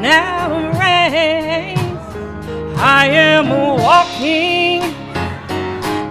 now 0.00 0.48
reigns. 0.78 1.78
I 2.78 3.06
am 3.06 3.48
walking 3.48 4.80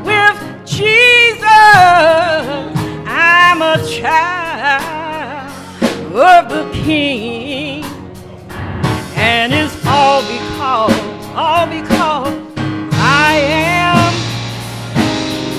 with 0.03 0.65
Jesus. 0.65 1.47
I'm 3.07 3.61
a 3.61 3.77
child 3.87 5.51
of 6.13 6.49
the 6.49 6.69
King, 6.73 7.83
and 9.15 9.53
it's 9.53 9.85
all 9.85 10.21
because, 10.21 11.25
all 11.35 11.67
because 11.67 12.33
I 12.93 13.37
am 13.71 14.13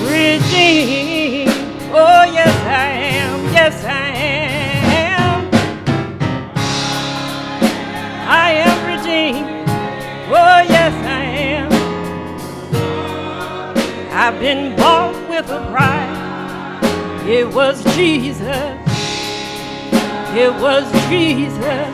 redeemed. 0.05 1.49
Oh, 1.91 2.23
yes, 2.31 2.55
I 2.65 2.89
am. 2.91 3.53
Yes, 3.53 3.83
I 3.83 4.09
am. 4.09 4.18
I've 14.29 14.39
been 14.39 14.75
bought 14.75 15.15
with 15.27 15.49
a 15.49 15.59
price. 15.71 17.25
It 17.27 17.47
was 17.51 17.83
Jesus. 17.95 18.45
It 20.37 20.53
was 20.61 20.85
Jesus. 21.09 21.89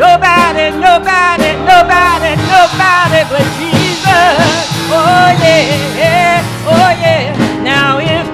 Nobody, 0.00 0.72
nobody, 0.80 1.52
nobody, 1.68 2.32
nobody 2.48 3.20
but 3.28 3.44
Jesus. 3.60 4.64
Oh 4.88 5.28
yeah, 5.44 6.40
oh 6.64 6.90
yeah. 7.04 7.36
Now 7.62 7.98
if 8.00 8.26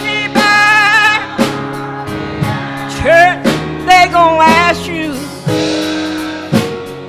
anybody, 0.00 1.20
church, 2.96 3.44
they 3.84 4.08
gonna 4.10 4.40
ask 4.64 4.88
you. 4.88 5.12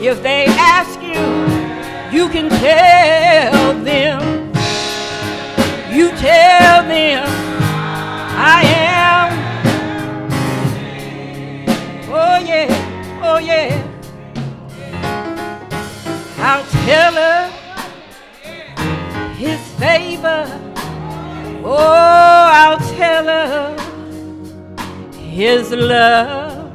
If 0.05 0.21
they 0.21 0.43
ask 0.47 0.99
you, 1.01 1.23
you 2.11 2.27
can 2.27 2.49
tell 2.49 3.06
his 25.37 25.71
love. 25.71 26.65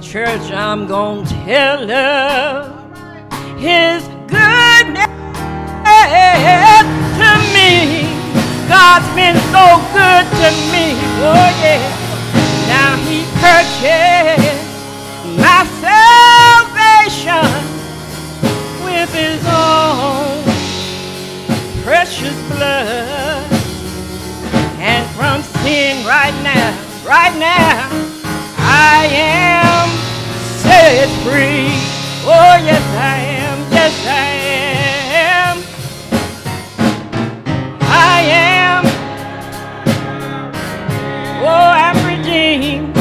Church, 0.00 0.50
I'm 0.50 0.86
gonna 0.86 1.26
tell 1.44 1.86
her 1.86 2.72
his 3.58 4.02
goodness 4.32 5.04
to 7.20 7.30
me. 7.52 8.08
God's 8.66 9.04
been 9.14 9.36
so 9.52 9.64
good 9.92 10.24
to 10.40 10.48
me. 10.72 10.96
Oh 11.20 11.48
yeah. 11.60 11.84
Now 12.72 12.96
he 13.04 13.28
purchased 13.44 14.64
my 15.36 15.60
salvation 15.84 17.52
with 18.86 19.12
his 19.12 19.44
own 19.52 20.40
precious 21.84 22.36
blood. 22.48 23.44
And 24.80 25.04
from 25.10 25.42
sin 25.42 26.06
right 26.06 26.32
now, 26.42 26.85
right 27.06 27.34
now, 27.38 27.88
I 28.58 29.06
am 29.12 29.88
set 30.58 31.08
free. 31.22 31.70
Oh 32.28 32.56
yes 32.64 32.82
I 32.96 33.16
am, 33.40 33.58
yes 33.72 33.94
I 34.06 34.26
am. 35.38 35.62
I 37.82 38.20
am. 38.22 38.84
Oh, 41.42 41.70
I'm 41.84 41.98
redeemed. 42.06 42.94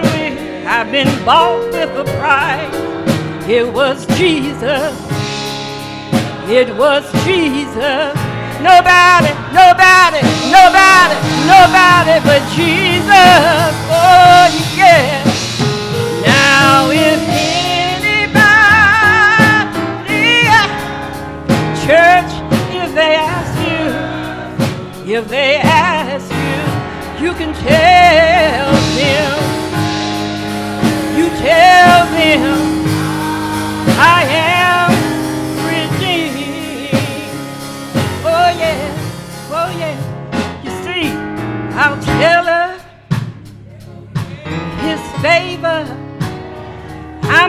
With, 0.00 0.66
I've 0.66 0.90
been 0.92 1.24
bought 1.24 1.72
with 1.72 1.90
a 1.96 2.04
price. 2.18 3.48
It 3.48 3.66
was 3.72 4.06
Jesus. 4.18 4.94
It 6.48 6.74
was 6.76 7.04
Jesus. 7.24 8.14
Nobody, 8.60 8.97
but 12.28 12.46
Jesus. 12.50 13.57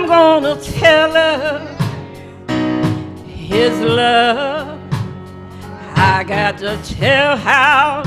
Gonna 0.09 0.59
tell 0.59 1.11
her 1.11 1.59
his 3.27 3.79
love. 3.79 4.81
I 5.95 6.23
got 6.23 6.57
to 6.57 6.79
tell 6.83 7.37
how 7.37 8.03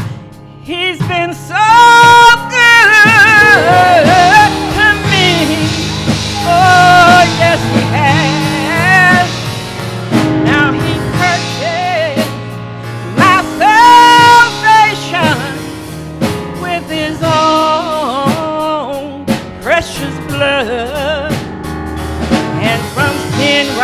he's 0.64 0.98
been 1.06 1.32
so 1.32 1.54
good 2.50 2.88
to 4.76 4.86
me. 5.10 5.28
Oh, 6.44 7.22
yes, 7.38 7.60
he 7.72 7.80
has. 7.94 8.51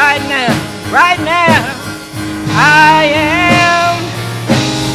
Right 0.09 0.25
now, 0.27 0.49
right 0.91 1.21
now, 1.21 1.77
I 2.57 3.05
am 3.13 4.01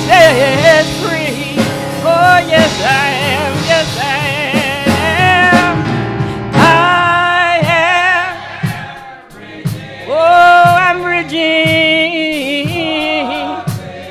set 0.08 0.86
free. 1.02 1.54
Oh, 2.02 2.38
yes, 2.54 2.72
I 2.82 3.10
am. 3.38 3.54
Yes, 3.72 3.90
I 4.02 4.18
am. 5.54 5.74
I 6.56 7.62
am. 7.86 8.34
Oh, 10.10 10.66
I'm 10.88 11.00
redeemed. 11.04 11.62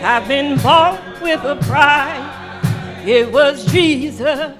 I've 0.05 0.29
been 0.29 0.57
bought 0.63 1.01
with 1.21 1.43
a 1.43 1.57
price. 1.67 2.31
It 3.05 3.33
was 3.33 3.65
Jesus. 3.67 4.55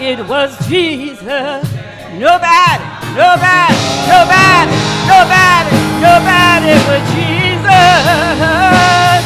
It 0.00 0.18
was 0.26 0.50
Jesus. 0.66 1.62
Nobody, 2.18 2.89
nobody, 3.16 3.76
nobody, 4.10 4.76
nobody, 5.10 5.76
nobody 6.00 6.74
but 6.86 7.02
Jesus. 7.14 9.19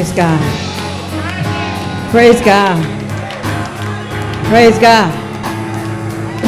Praise 0.00 0.16
God. 0.16 0.40
Praise 2.10 2.40
God. 2.40 2.84
Praise 4.46 4.78
God. 4.78 5.12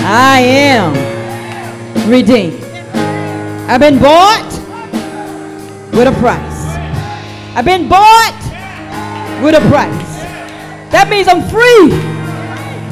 I 0.07 0.41
am 0.41 2.09
redeemed. 2.09 2.65
I've 3.69 3.81
been 3.81 3.99
bought 3.99 4.51
with 5.93 6.09
a 6.09 6.19
price. 6.19 6.65
I've 7.55 7.67
been 7.67 7.91
bought 7.91 8.41
with 9.45 9.55
a 9.55 9.69
price. 9.69 10.23
That 10.91 11.09
means 11.11 11.29
I'm 11.29 11.43
free. 11.51 11.93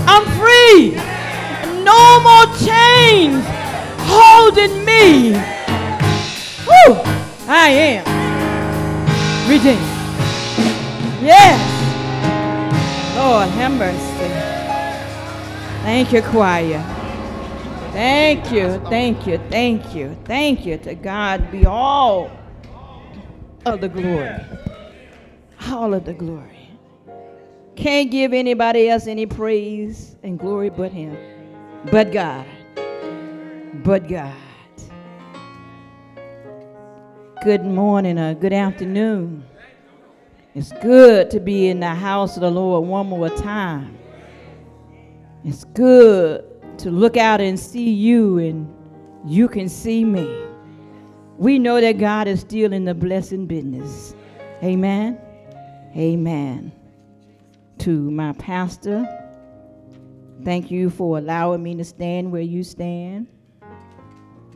I'm 0.05 0.27
free. 0.37 0.93
No 1.83 2.21
more 2.21 2.45
chains 2.61 3.43
holding 4.13 4.85
me. 4.85 5.33
Woo! 6.69 7.01
I 7.49 7.71
am 7.71 9.49
redeemed. 9.49 9.90
Yes. 11.23 11.81
Lord, 13.15 13.49
have 13.51 13.73
mercy. 13.73 14.51
Thank 15.83 16.13
you, 16.13 16.23
choir. 16.23 16.83
Thank 17.93 18.51
you, 18.51 18.79
thank 18.89 19.27
you, 19.27 19.39
thank 19.51 19.95
you, 19.95 20.17
thank 20.25 20.65
you. 20.65 20.79
To 20.79 20.95
God 20.95 21.51
be 21.51 21.67
all 21.67 22.31
of 23.67 23.81
the 23.83 23.89
glory. 23.89 24.31
All 25.69 25.93
of 25.93 26.05
the 26.07 26.15
glory. 26.15 26.71
Can't 27.77 28.11
give 28.11 28.33
anybody 28.33 28.89
else 28.89 29.07
any 29.07 29.27
praise 29.27 30.17
and 30.23 30.39
glory 30.39 30.71
but 30.71 30.93
Him. 30.93 31.17
But 31.91 32.13
God. 32.13 32.47
But 33.85 34.09
God. 34.09 34.35
Good 37.45 37.65
morning 37.65 38.19
or 38.19 38.35
good 38.35 38.53
afternoon. 38.53 39.50
It's 40.53 40.73
good 40.83 41.31
to 41.31 41.39
be 41.39 41.69
in 41.69 41.79
the 41.79 41.95
house 41.95 42.37
of 42.37 42.41
the 42.41 42.51
Lord 42.51 42.85
one 42.85 43.07
more 43.07 43.29
time. 43.29 43.97
It's 45.45 45.63
good 45.63 46.45
to 46.79 46.91
look 46.91 47.17
out 47.17 47.41
and 47.41 47.59
see 47.59 47.91
you 47.91 48.39
and 48.39 48.69
you 49.25 49.47
can 49.47 49.69
see 49.69 50.05
me. 50.05 50.29
We 51.37 51.61
know 51.61 51.81
that 51.81 51.99
God 51.99 52.27
is 52.27 52.41
still 52.41 52.73
in 52.73 52.85
the 52.85 52.95
blessing 52.95 53.47
business. 53.47 54.17
Amen. 54.63 55.21
Amen. 55.97 56.73
To 57.79 58.11
my 58.11 58.33
pastor, 58.33 59.07
thank 60.45 60.69
you 60.69 60.91
for 60.91 61.19
allowing 61.19 61.63
me 61.63 61.77
to 61.77 61.85
stand 61.85 62.33
where 62.33 62.43
you 62.43 62.65
stand. 62.65 63.29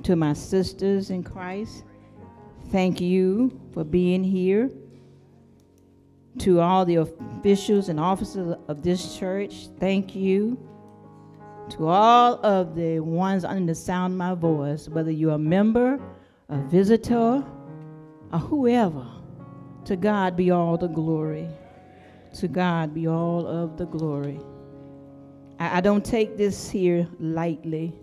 To 0.03 0.17
my 0.17 0.33
sisters 0.33 1.11
in 1.11 1.23
Christ, 1.23 1.85
thank 2.73 3.01
you 3.01 3.61
for 3.73 3.85
being 3.85 4.25
here 4.25 4.71
to 6.39 6.61
all 6.61 6.85
the 6.85 6.97
officials 6.97 7.89
and 7.89 8.01
officers 8.01 8.57
of 8.69 8.83
this 8.83 9.17
church, 9.17 9.69
thank 9.79 10.15
you. 10.15 10.59
To 11.71 11.87
all 11.87 12.45
of 12.45 12.75
the 12.75 13.01
ones 13.01 13.45
under 13.45 13.73
the 13.73 13.75
sound 13.75 14.13
of 14.13 14.19
my 14.19 14.35
voice, 14.35 14.89
whether 14.89 15.11
you're 15.11 15.35
a 15.35 15.39
member, 15.39 15.99
a 16.49 16.59
visitor, 16.69 17.43
or 18.33 18.39
whoever, 18.39 19.07
to 19.87 19.97
God 19.97 20.37
be 20.37 20.51
all 20.51 20.77
the 20.77 20.89
glory. 20.89 21.49
To 22.35 22.49
God 22.49 22.93
be 22.93 23.07
all 23.07 23.47
of 23.47 23.77
the 23.77 23.87
glory. 23.87 24.41
I, 25.59 25.79
I 25.79 25.81
don't 25.81 26.05
take 26.05 26.37
this 26.37 26.69
here 26.69 27.09
lightly 27.19 27.95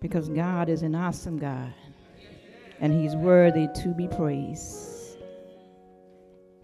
because 0.00 0.28
God 0.28 0.68
is 0.68 0.82
an 0.82 0.94
awesome 0.94 1.38
God 1.38 1.72
and 2.80 2.92
He's 2.92 3.16
worthy 3.16 3.68
to 3.82 3.88
be 3.88 4.08
praised. 4.08 4.93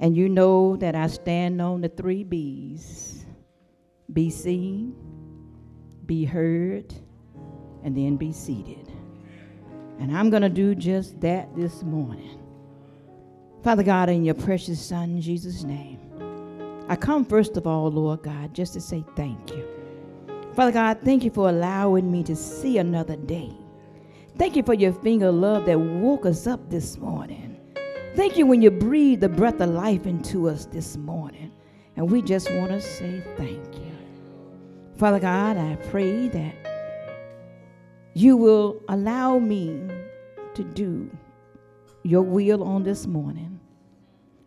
And 0.00 0.16
you 0.16 0.28
know 0.28 0.76
that 0.76 0.94
I 0.94 1.06
stand 1.06 1.60
on 1.60 1.82
the 1.82 1.88
three 1.88 2.24
B's 2.24 3.24
be 4.12 4.28
seen, 4.30 4.94
be 6.06 6.24
heard, 6.24 6.92
and 7.84 7.96
then 7.96 8.16
be 8.16 8.32
seated. 8.32 8.90
And 10.00 10.16
I'm 10.16 10.30
going 10.30 10.42
to 10.42 10.48
do 10.48 10.74
just 10.74 11.20
that 11.20 11.54
this 11.54 11.82
morning. 11.82 12.40
Father 13.62 13.82
God, 13.82 14.08
in 14.08 14.24
your 14.24 14.34
precious 14.34 14.84
Son, 14.84 15.20
Jesus' 15.20 15.62
name, 15.62 16.00
I 16.88 16.96
come 16.96 17.24
first 17.24 17.56
of 17.56 17.66
all, 17.66 17.90
Lord 17.90 18.22
God, 18.22 18.54
just 18.54 18.72
to 18.72 18.80
say 18.80 19.04
thank 19.14 19.50
you. 19.50 19.64
Father 20.54 20.72
God, 20.72 20.98
thank 21.04 21.22
you 21.22 21.30
for 21.30 21.50
allowing 21.50 22.10
me 22.10 22.24
to 22.24 22.34
see 22.34 22.78
another 22.78 23.16
day. 23.16 23.52
Thank 24.38 24.56
you 24.56 24.62
for 24.62 24.74
your 24.74 24.92
finger 24.92 25.28
of 25.28 25.34
love 25.36 25.66
that 25.66 25.78
woke 25.78 26.24
us 26.26 26.46
up 26.46 26.70
this 26.70 26.96
morning. 26.96 27.49
Thank 28.20 28.36
you 28.36 28.44
when 28.44 28.60
you 28.60 28.70
breathe 28.70 29.20
the 29.20 29.30
breath 29.30 29.62
of 29.62 29.70
life 29.70 30.04
into 30.04 30.46
us 30.46 30.66
this 30.66 30.98
morning. 30.98 31.50
And 31.96 32.10
we 32.10 32.20
just 32.20 32.52
want 32.52 32.70
to 32.70 32.78
say 32.78 33.24
thank 33.38 33.74
you. 33.74 33.96
Father 34.98 35.18
God, 35.18 35.56
I 35.56 35.76
pray 35.88 36.28
that 36.28 36.54
you 38.12 38.36
will 38.36 38.82
allow 38.90 39.38
me 39.38 39.88
to 40.52 40.62
do 40.62 41.10
your 42.02 42.20
will 42.20 42.62
on 42.62 42.82
this 42.82 43.06
morning. 43.06 43.58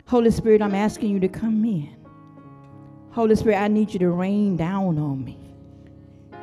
Holy 0.06 0.30
Spirit, 0.30 0.62
I'm 0.62 0.76
asking 0.76 1.10
you 1.10 1.18
to 1.18 1.28
come 1.28 1.64
in. 1.64 1.96
Holy 3.10 3.34
Spirit, 3.34 3.56
I 3.56 3.66
need 3.66 3.92
you 3.92 3.98
to 3.98 4.10
rain 4.10 4.56
down 4.56 4.98
on 4.98 5.24
me. 5.24 5.36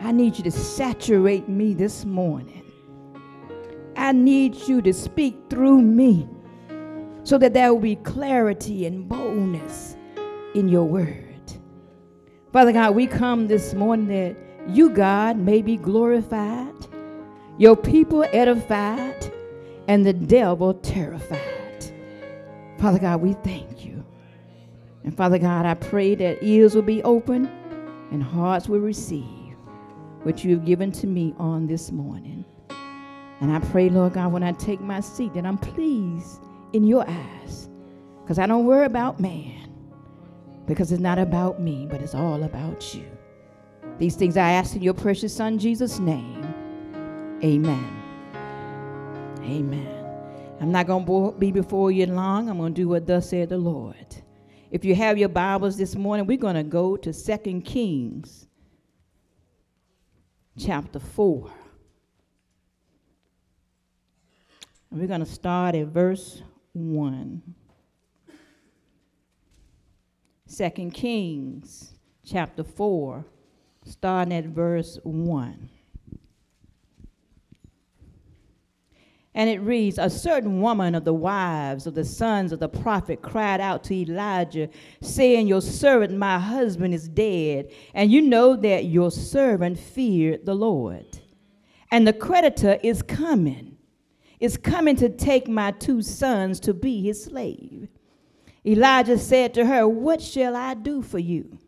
I 0.01 0.11
need 0.11 0.37
you 0.37 0.43
to 0.43 0.51
saturate 0.51 1.47
me 1.47 1.75
this 1.75 2.03
morning. 2.03 2.69
I 3.95 4.11
need 4.11 4.53
you 4.67 4.81
to 4.81 4.91
speak 4.91 5.37
through 5.49 5.81
me. 5.81 6.27
So 7.23 7.37
that 7.37 7.53
there 7.53 7.73
will 7.73 7.81
be 7.81 7.95
clarity 7.97 8.85
and 8.85 9.07
boldness 9.07 9.95
in 10.55 10.67
your 10.67 10.85
word. 10.85 11.17
Father 12.51 12.73
God, 12.73 12.95
we 12.95 13.07
come 13.07 13.47
this 13.47 13.73
morning 13.73 14.07
that 14.07 14.35
you, 14.67 14.89
God, 14.89 15.37
may 15.37 15.61
be 15.61 15.77
glorified, 15.77 16.73
your 17.57 17.75
people 17.75 18.25
edified, 18.33 19.31
and 19.87 20.05
the 20.05 20.13
devil 20.13 20.73
terrified. 20.73 21.39
Father 22.77 22.99
God, 22.99 23.21
we 23.21 23.33
thank 23.33 23.85
you. 23.85 24.03
And 25.03 25.15
Father 25.15 25.37
God, 25.37 25.65
I 25.65 25.73
pray 25.73 26.15
that 26.15 26.43
ears 26.43 26.75
will 26.75 26.81
be 26.81 27.01
open 27.03 27.45
and 28.11 28.21
hearts 28.21 28.67
will 28.67 28.79
receive 28.79 29.55
what 30.23 30.43
you 30.43 30.51
have 30.51 30.65
given 30.65 30.91
to 30.91 31.07
me 31.07 31.33
on 31.37 31.67
this 31.67 31.91
morning. 31.91 32.45
And 33.39 33.51
I 33.51 33.59
pray, 33.59 33.89
Lord 33.89 34.13
God, 34.13 34.31
when 34.31 34.43
I 34.43 34.51
take 34.51 34.81
my 34.81 34.99
seat, 34.99 35.33
that 35.33 35.45
I'm 35.45 35.57
pleased 35.57 36.41
in 36.73 36.83
your 36.83 37.07
eyes. 37.07 37.69
Because 38.21 38.39
I 38.39 38.45
don't 38.45 38.65
worry 38.65 38.85
about 38.85 39.19
man. 39.19 39.69
Because 40.67 40.91
it's 40.91 41.01
not 41.01 41.19
about 41.19 41.61
me, 41.61 41.87
but 41.89 42.01
it's 42.01 42.15
all 42.15 42.43
about 42.43 42.93
you. 42.93 43.05
These 43.97 44.15
things 44.15 44.37
I 44.37 44.51
ask 44.51 44.75
in 44.75 44.81
your 44.81 44.93
precious 44.93 45.35
Son, 45.35 45.59
Jesus' 45.59 45.99
name. 45.99 46.41
Amen. 47.43 48.01
Amen. 49.41 49.97
I'm 50.59 50.71
not 50.71 50.87
going 50.87 51.05
to 51.05 51.37
be 51.37 51.51
before 51.51 51.91
you 51.91 52.05
long. 52.05 52.49
I'm 52.49 52.57
going 52.57 52.73
to 52.73 52.81
do 52.81 52.87
what 52.87 53.07
thus 53.07 53.29
said 53.29 53.49
the 53.49 53.57
Lord. 53.57 53.95
If 54.69 54.85
you 54.85 54.95
have 54.95 55.17
your 55.17 55.29
Bibles 55.29 55.75
this 55.75 55.95
morning, 55.95 56.25
we're 56.25 56.37
going 56.37 56.55
to 56.55 56.63
go 56.63 56.95
to 56.95 57.11
2 57.11 57.61
Kings 57.61 58.47
chapter 60.57 60.99
4. 60.99 61.51
And 64.91 64.99
we're 64.99 65.07
going 65.07 65.19
to 65.19 65.25
start 65.25 65.75
at 65.75 65.87
verse 65.87 66.43
1. 66.73 67.41
2 70.57 70.69
Kings 70.91 71.93
chapter 72.25 72.63
4, 72.63 73.25
starting 73.85 74.33
at 74.33 74.45
verse 74.45 74.99
1. 75.03 75.69
And 79.33 79.49
it 79.49 79.59
reads 79.59 79.97
A 79.97 80.09
certain 80.09 80.61
woman 80.61 80.93
of 80.93 81.05
the 81.05 81.13
wives 81.13 81.87
of 81.87 81.95
the 81.95 82.03
sons 82.03 82.51
of 82.51 82.59
the 82.59 82.67
prophet 82.67 83.21
cried 83.21 83.61
out 83.61 83.83
to 83.85 83.95
Elijah, 83.95 84.69
saying, 85.01 85.47
Your 85.47 85.61
servant, 85.61 86.17
my 86.17 86.37
husband, 86.37 86.93
is 86.93 87.07
dead, 87.07 87.71
and 87.93 88.11
you 88.11 88.21
know 88.21 88.57
that 88.57 88.85
your 88.85 89.09
servant 89.09 89.79
feared 89.79 90.45
the 90.45 90.53
Lord. 90.53 91.19
And 91.91 92.05
the 92.05 92.13
creditor 92.13 92.77
is 92.83 93.01
coming, 93.01 93.70
is 94.41 94.57
coming 94.57 94.95
to 94.97 95.07
take 95.07 95.47
my 95.47 95.71
two 95.71 96.01
sons 96.01 96.59
to 96.59 96.73
be 96.73 97.01
his 97.03 97.23
slave. 97.23 97.87
Elijah 98.65 99.17
said 99.17 99.53
to 99.53 99.65
her, 99.65 99.87
What 99.87 100.21
shall 100.21 100.55
I 100.55 100.73
do 100.73 101.01
for 101.01 101.19
you? 101.19 101.59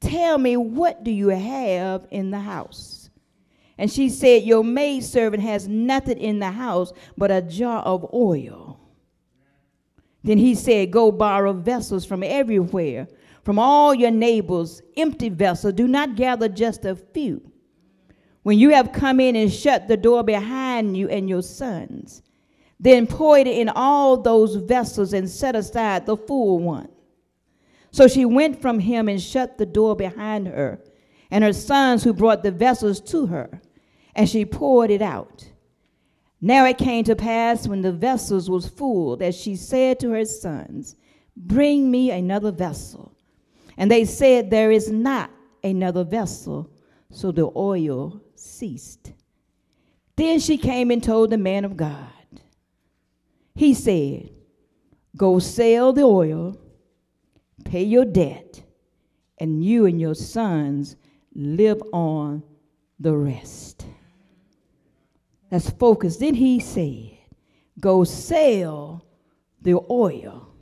Tell 0.00 0.38
me, 0.38 0.56
what 0.56 1.04
do 1.04 1.10
you 1.10 1.28
have 1.28 2.06
in 2.10 2.30
the 2.30 2.40
house? 2.40 3.10
And 3.76 3.92
she 3.92 4.08
said, 4.08 4.42
Your 4.42 4.64
maidservant 4.64 5.42
has 5.42 5.68
nothing 5.68 6.18
in 6.18 6.38
the 6.38 6.50
house 6.50 6.92
but 7.16 7.30
a 7.30 7.42
jar 7.42 7.82
of 7.82 8.12
oil. 8.14 8.80
Then 10.24 10.38
he 10.38 10.54
said, 10.54 10.90
Go 10.90 11.12
borrow 11.12 11.52
vessels 11.52 12.06
from 12.06 12.22
everywhere, 12.22 13.08
from 13.44 13.58
all 13.58 13.94
your 13.94 14.10
neighbors, 14.10 14.80
empty 14.96 15.28
vessels. 15.28 15.74
Do 15.74 15.86
not 15.86 16.16
gather 16.16 16.48
just 16.48 16.86
a 16.86 16.96
few. 16.96 17.49
When 18.42 18.58
you 18.58 18.70
have 18.70 18.92
come 18.92 19.20
in 19.20 19.36
and 19.36 19.52
shut 19.52 19.88
the 19.88 19.96
door 19.96 20.22
behind 20.22 20.96
you 20.96 21.08
and 21.08 21.28
your 21.28 21.42
sons, 21.42 22.22
then 22.78 23.06
pour 23.06 23.38
it 23.38 23.46
in 23.46 23.68
all 23.68 24.16
those 24.16 24.56
vessels 24.56 25.12
and 25.12 25.28
set 25.28 25.54
aside 25.54 26.06
the 26.06 26.16
full 26.16 26.58
one. 26.58 26.88
So 27.90 28.08
she 28.08 28.24
went 28.24 28.62
from 28.62 28.78
him 28.78 29.08
and 29.08 29.20
shut 29.20 29.58
the 29.58 29.66
door 29.66 29.94
behind 29.96 30.48
her, 30.48 30.82
and 31.30 31.44
her 31.44 31.52
sons 31.52 32.04
who 32.04 32.12
brought 32.12 32.42
the 32.42 32.50
vessels 32.50 33.00
to 33.02 33.26
her 33.26 33.60
and 34.14 34.28
she 34.28 34.44
poured 34.44 34.90
it 34.90 35.02
out. 35.02 35.48
Now 36.40 36.64
it 36.66 36.78
came 36.78 37.04
to 37.04 37.16
pass 37.16 37.68
when 37.68 37.82
the 37.82 37.92
vessels 37.92 38.48
was 38.48 38.68
full 38.68 39.16
that 39.16 39.34
she 39.34 39.56
said 39.56 40.00
to 40.00 40.10
her 40.10 40.24
sons, 40.24 40.96
Bring 41.36 41.90
me 41.90 42.10
another 42.10 42.50
vessel. 42.50 43.16
And 43.76 43.90
they 43.90 44.04
said, 44.04 44.50
There 44.50 44.70
is 44.70 44.90
not 44.90 45.30
another 45.62 46.04
vessel. 46.04 46.70
So 47.10 47.32
the 47.32 47.50
oil 47.54 48.20
ceased. 48.40 49.12
Then 50.16 50.40
she 50.40 50.56
came 50.56 50.90
and 50.90 51.02
told 51.02 51.30
the 51.30 51.38
man 51.38 51.64
of 51.64 51.76
God. 51.76 52.08
He 53.54 53.74
said, 53.74 54.30
Go 55.16 55.38
sell 55.38 55.92
the 55.92 56.02
oil, 56.02 56.58
pay 57.64 57.82
your 57.82 58.04
debt, 58.04 58.62
and 59.38 59.64
you 59.64 59.86
and 59.86 60.00
your 60.00 60.14
sons 60.14 60.96
live 61.34 61.82
on 61.92 62.42
the 62.98 63.16
rest. 63.16 63.86
That's 65.50 65.70
focused. 65.70 66.20
Then 66.20 66.34
he 66.34 66.60
said, 66.60 67.18
Go 67.80 68.04
sell 68.04 69.04
the 69.62 69.80
oil, 69.90 70.54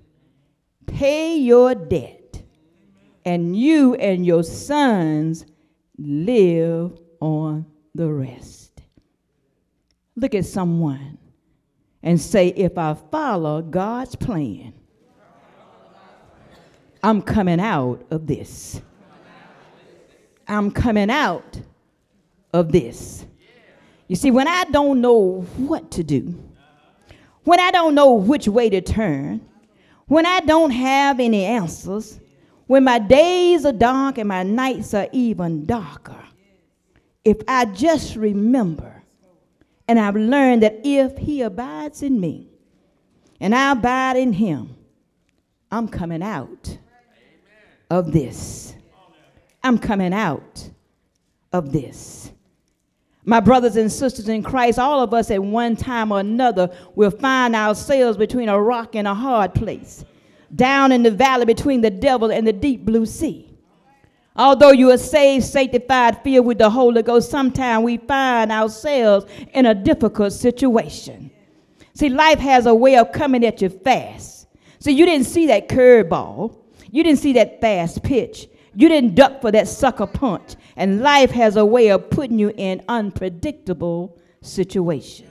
pay 0.87 1.37
your 1.37 1.75
debt, 1.75 2.42
and 3.25 3.56
you 3.56 3.94
and 3.97 4.25
your 4.25 4.42
sons 4.42 5.44
live 5.99 6.99
on 7.20 7.66
the 7.94 8.10
rest. 8.10 8.82
Look 10.16 10.34
at 10.34 10.44
someone 10.44 11.18
and 12.02 12.20
say, 12.20 12.48
If 12.48 12.78
I 12.78 12.94
follow 12.94 13.62
God's 13.62 14.16
plan, 14.16 14.72
I'm 17.02 17.22
coming 17.22 17.60
out 17.60 18.04
of 18.10 18.26
this. 18.26 18.80
I'm 20.46 20.70
coming 20.70 21.10
out 21.10 21.60
of 22.52 22.72
this. 22.72 23.26
You 24.08 24.16
see, 24.16 24.30
when 24.30 24.48
I 24.48 24.64
don't 24.64 25.00
know 25.00 25.42
what 25.56 25.90
to 25.92 26.02
do, 26.02 26.34
when 27.44 27.60
I 27.60 27.70
don't 27.70 27.94
know 27.94 28.14
which 28.14 28.48
way 28.48 28.70
to 28.70 28.80
turn, 28.80 29.46
when 30.06 30.25
I 30.25 30.40
don't 30.40 30.70
have 30.70 31.20
any 31.20 31.44
answers, 31.44 32.18
when 32.66 32.84
my 32.84 32.98
days 32.98 33.64
are 33.64 33.72
dark 33.72 34.18
and 34.18 34.28
my 34.28 34.42
nights 34.42 34.94
are 34.94 35.08
even 35.12 35.66
darker, 35.66 36.22
if 37.25 37.38
I 37.46 37.66
just 37.66 38.16
remember 38.16 39.02
and 39.87 39.98
I've 39.98 40.16
learned 40.16 40.62
that 40.62 40.80
if 40.84 41.16
He 41.18 41.42
abides 41.42 42.02
in 42.02 42.20
me 42.20 42.48
and 43.40 43.54
I 43.54 43.72
abide 43.72 44.16
in 44.16 44.32
Him, 44.32 44.76
I'm 45.70 45.88
coming 45.88 46.22
out 46.22 46.78
of 47.90 48.12
this. 48.12 48.75
I'm 49.62 49.78
coming 49.78 50.12
out 50.12 50.68
of 51.52 51.72
this. 51.72 52.30
My 53.25 53.40
brothers 53.40 53.76
and 53.76 53.92
sisters 53.92 54.28
in 54.28 54.42
Christ, 54.42 54.78
all 54.78 55.02
of 55.02 55.12
us 55.12 55.30
at 55.30 55.42
one 55.42 55.76
time 55.76 56.12
or 56.12 56.20
another 56.20 56.75
will 56.94 57.10
find 57.10 57.54
ourselves 57.54 58.16
between 58.16 58.48
a 58.48 58.58
rock 58.58 58.94
and 58.94 59.06
a 59.06 59.12
hard 59.14 59.54
place, 59.54 60.04
down 60.54 60.92
in 60.92 61.02
the 61.02 61.10
valley 61.10 61.44
between 61.44 61.82
the 61.82 61.90
devil 61.90 62.32
and 62.32 62.46
the 62.46 62.54
deep 62.54 62.87
blue 62.87 63.04
sea. 63.04 63.48
Although 64.38 64.71
you 64.71 64.92
are 64.92 64.99
saved, 64.99 65.45
sanctified, 65.45 66.23
filled 66.23 66.47
with 66.47 66.59
the 66.59 66.71
Holy 66.71 67.02
Ghost, 67.02 67.28
sometimes 67.28 67.83
we 67.83 67.97
find 67.97 68.52
ourselves 68.52 69.26
in 69.52 69.66
a 69.66 69.75
difficult 69.75 70.33
situation. 70.33 71.33
See, 71.92 72.09
life 72.09 72.38
has 72.38 72.66
a 72.66 72.75
way 72.75 72.97
of 72.97 73.11
coming 73.11 73.45
at 73.45 73.61
you 73.61 73.68
fast. 73.68 74.47
See, 74.78 74.92
you 74.92 75.04
didn't 75.04 75.26
see 75.26 75.49
that 75.49 75.68
curveball. 75.68 76.57
You 76.92 77.02
didn't 77.02 77.18
see 77.18 77.33
that 77.33 77.61
fast 77.61 78.04
pitch. 78.04 78.47
You 78.76 78.88
didn't 78.88 79.16
duck 79.16 79.40
for 79.40 79.50
that 79.50 79.66
sucker 79.66 80.07
punch. 80.07 80.54
And 80.76 81.00
life 81.00 81.33
has 81.33 81.57
a 81.57 81.64
way 81.64 81.88
of 81.88 82.09
putting 82.09 82.38
you 82.38 82.52
in 82.57 82.85
unpredictable 82.88 84.21
situations. 84.40 85.27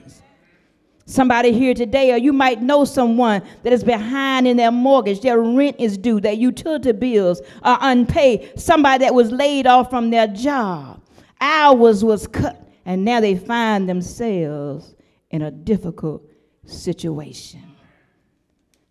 Somebody 1.09 1.53
here 1.53 1.73
today, 1.73 2.11
or 2.11 2.17
you 2.17 2.33
might 2.33 2.61
know 2.61 2.83
someone 2.83 3.41
that 3.63 3.71
is 3.71 3.81
behind 3.81 4.45
in 4.45 4.57
their 4.57 4.73
mortgage, 4.73 5.21
their 5.21 5.39
rent 5.39 5.77
is 5.79 5.97
due, 5.97 6.19
their 6.19 6.33
utility 6.33 6.91
bills 6.91 7.41
are 7.63 7.79
unpaid, 7.79 8.51
somebody 8.59 9.05
that 9.05 9.15
was 9.15 9.31
laid 9.31 9.67
off 9.67 9.89
from 9.89 10.09
their 10.09 10.27
job, 10.27 11.01
hours 11.39 12.03
was 12.03 12.27
cut, 12.27 12.61
and 12.85 13.05
now 13.05 13.21
they 13.21 13.37
find 13.37 13.87
themselves 13.87 14.95
in 15.29 15.43
a 15.43 15.49
difficult 15.49 16.29
situation. 16.65 17.63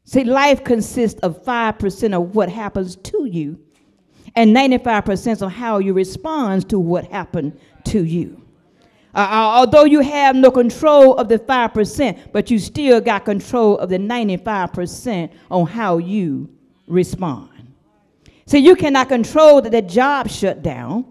See, 0.04 0.24
life 0.24 0.64
consists 0.64 1.20
of 1.20 1.44
5% 1.44 2.14
of 2.14 2.34
what 2.34 2.48
happens 2.48 2.96
to 2.96 3.26
you 3.26 3.60
and 4.34 4.56
95% 4.56 5.42
of 5.42 5.52
how 5.52 5.80
you 5.80 5.92
respond 5.92 6.70
to 6.70 6.78
what 6.78 7.04
happened 7.10 7.60
to 7.84 8.02
you. 8.02 8.45
Uh, 9.16 9.20
uh 9.20 9.58
although 9.58 9.84
you 9.84 10.00
have 10.00 10.36
no 10.36 10.50
control 10.50 11.16
of 11.16 11.28
the 11.28 11.38
5%, 11.38 12.32
but 12.32 12.50
you 12.50 12.58
still 12.58 13.00
got 13.00 13.24
control 13.24 13.78
of 13.78 13.88
the 13.88 13.98
95% 13.98 15.32
on 15.50 15.66
how 15.66 15.96
you 15.96 16.50
respond. 16.86 17.48
So 18.44 18.58
you 18.58 18.76
cannot 18.76 19.08
control 19.08 19.62
that 19.62 19.72
the 19.72 19.80
job 19.80 20.28
shut 20.28 20.62
down, 20.62 21.06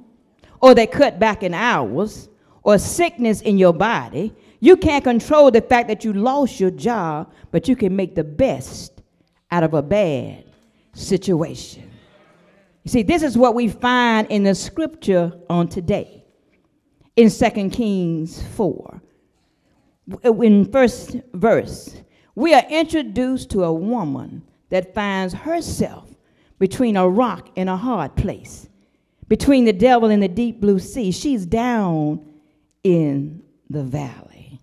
or 0.62 0.76
they 0.76 0.86
cut 0.86 1.20
back 1.20 1.42
in 1.42 1.56
hours, 1.56 2.30
or 2.62 2.78
sickness 2.78 3.42
in 3.42 3.58
your 3.58 3.74
body. 3.74 4.34
You 4.60 4.78
can't 4.78 5.04
control 5.04 5.50
the 5.50 5.62
fact 5.62 5.88
that 5.88 6.04
you 6.04 6.14
lost 6.14 6.60
your 6.60 6.72
job, 6.72 7.34
but 7.52 7.68
you 7.68 7.76
can 7.76 7.96
make 7.96 8.14
the 8.14 8.24
best 8.24 9.02
out 9.50 9.64
of 9.64 9.74
a 9.74 9.82
bad 9.82 10.46
situation. 10.94 11.92
You 12.84 12.92
see, 12.92 13.02
this 13.02 13.24
is 13.24 13.36
what 13.36 13.56
we 13.56 13.68
find 13.68 14.28
in 14.30 14.44
the 14.44 14.54
scripture 14.54 15.34
on 15.50 15.68
today 15.68 16.25
in 17.16 17.30
2 17.30 17.70
Kings 17.70 18.42
4. 18.56 19.02
In 20.42 20.72
first 20.72 21.16
verse, 21.34 22.02
we 22.36 22.54
are 22.54 22.64
introduced 22.70 23.50
to 23.52 23.64
a 23.64 23.74
woman 23.74 24.44
that 24.70 24.94
finds 24.94 25.34
herself 25.34 26.10
between 26.60 26.98
a 26.98 27.08
rock 27.08 27.50
and 27.56 27.70
a 27.70 27.78
hard 27.78 28.16
place, 28.16 28.70
between 29.28 29.66
the 29.66 29.74
devil 29.74 30.10
and 30.10 30.22
the 30.22 30.28
deep 30.28 30.60
blue 30.60 30.80
sea. 30.80 31.12
She's 31.12 31.46
down 31.46 32.26
in 32.84 33.42
the 33.70 33.84
valley. 33.84 34.62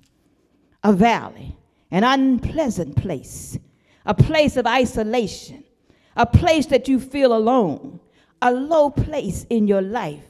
A 0.84 0.92
valley, 0.92 1.56
an 1.90 2.04
unpleasant 2.04 2.96
place, 2.96 3.58
a 4.04 4.14
place 4.14 4.56
of 4.56 4.66
isolation, 4.66 5.64
a 6.16 6.26
place 6.26 6.66
that 6.66 6.88
you 6.88 7.00
feel 7.00 7.34
alone, 7.34 8.00
a 8.42 8.52
low 8.52 8.90
place 8.90 9.46
in 9.48 9.68
your 9.68 9.82
life, 9.82 10.24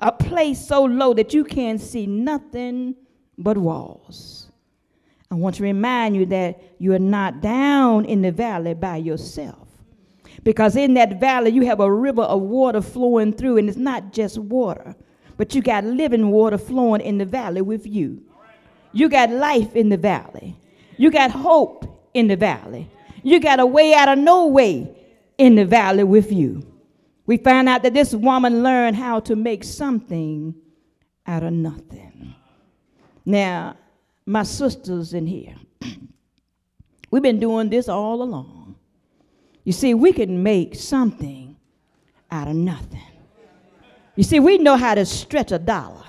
a 0.00 0.12
place 0.12 0.66
so 0.66 0.84
low 0.84 1.14
that 1.14 1.32
you 1.32 1.44
can't 1.44 1.80
see 1.80 2.06
nothing 2.06 2.96
but 3.38 3.56
walls. 3.56 4.50
I 5.30 5.36
want 5.36 5.56
to 5.56 5.62
remind 5.62 6.16
you 6.16 6.26
that 6.26 6.60
you 6.78 6.92
are 6.92 6.98
not 6.98 7.40
down 7.40 8.04
in 8.04 8.22
the 8.22 8.32
valley 8.32 8.74
by 8.74 8.96
yourself. 8.96 9.68
Because 10.42 10.74
in 10.74 10.94
that 10.94 11.20
valley, 11.20 11.50
you 11.50 11.66
have 11.66 11.80
a 11.80 11.92
river 11.92 12.22
of 12.22 12.40
water 12.40 12.80
flowing 12.80 13.32
through, 13.32 13.58
and 13.58 13.68
it's 13.68 13.78
not 13.78 14.12
just 14.12 14.38
water, 14.38 14.96
but 15.36 15.54
you 15.54 15.62
got 15.62 15.84
living 15.84 16.30
water 16.30 16.58
flowing 16.58 17.00
in 17.02 17.18
the 17.18 17.24
valley 17.24 17.60
with 17.60 17.86
you. 17.86 18.22
You 18.92 19.08
got 19.08 19.30
life 19.30 19.76
in 19.76 19.88
the 19.88 19.96
valley. 19.96 20.56
You 20.96 21.10
got 21.10 21.30
hope 21.30 22.08
in 22.14 22.26
the 22.26 22.36
valley. 22.36 22.88
You 23.22 23.38
got 23.38 23.60
a 23.60 23.66
way 23.66 23.94
out 23.94 24.08
of 24.08 24.18
no 24.18 24.46
way 24.46 24.96
in 25.38 25.54
the 25.54 25.64
valley 25.64 26.04
with 26.04 26.32
you. 26.32 26.66
We 27.26 27.36
find 27.36 27.68
out 27.68 27.82
that 27.82 27.94
this 27.94 28.14
woman 28.14 28.62
learned 28.62 28.96
how 28.96 29.20
to 29.20 29.36
make 29.36 29.64
something 29.64 30.54
out 31.26 31.42
of 31.42 31.52
nothing. 31.52 32.34
Now, 33.24 33.76
my 34.26 34.42
sisters 34.42 35.14
in 35.14 35.26
here, 35.26 35.54
we've 37.10 37.22
been 37.22 37.40
doing 37.40 37.70
this 37.70 37.88
all 37.88 38.22
along. 38.22 38.76
You 39.64 39.72
see, 39.72 39.94
we 39.94 40.12
can 40.12 40.42
make 40.42 40.74
something 40.74 41.56
out 42.30 42.48
of 42.48 42.56
nothing. 42.56 43.00
You 44.16 44.24
see, 44.24 44.40
we 44.40 44.58
know 44.58 44.76
how 44.76 44.94
to 44.94 45.06
stretch 45.06 45.52
a 45.52 45.58
dollar, 45.58 46.04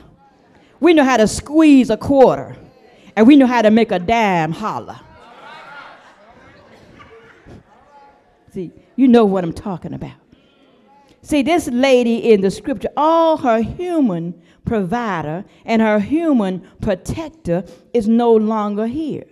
we 0.79 0.93
know 0.93 1.03
how 1.03 1.17
to 1.17 1.27
squeeze 1.27 1.89
a 1.89 1.97
quarter, 1.97 2.55
and 3.15 3.27
we 3.27 3.35
know 3.35 3.45
how 3.47 3.61
to 3.61 3.69
make 3.71 3.91
a 3.91 3.99
dime 3.99 4.51
holler. 4.51 4.99
See, 8.51 8.71
you 8.95 9.07
know 9.07 9.23
what 9.23 9.43
I'm 9.43 9.53
talking 9.53 9.93
about. 9.93 10.20
See, 11.23 11.43
this 11.43 11.67
lady 11.67 12.31
in 12.31 12.41
the 12.41 12.49
scripture, 12.49 12.89
all 12.97 13.37
her 13.37 13.61
human 13.61 14.41
provider 14.65 15.45
and 15.65 15.81
her 15.81 15.99
human 15.99 16.67
protector 16.81 17.63
is 17.93 18.07
no 18.07 18.33
longer 18.33 18.87
here. 18.87 19.25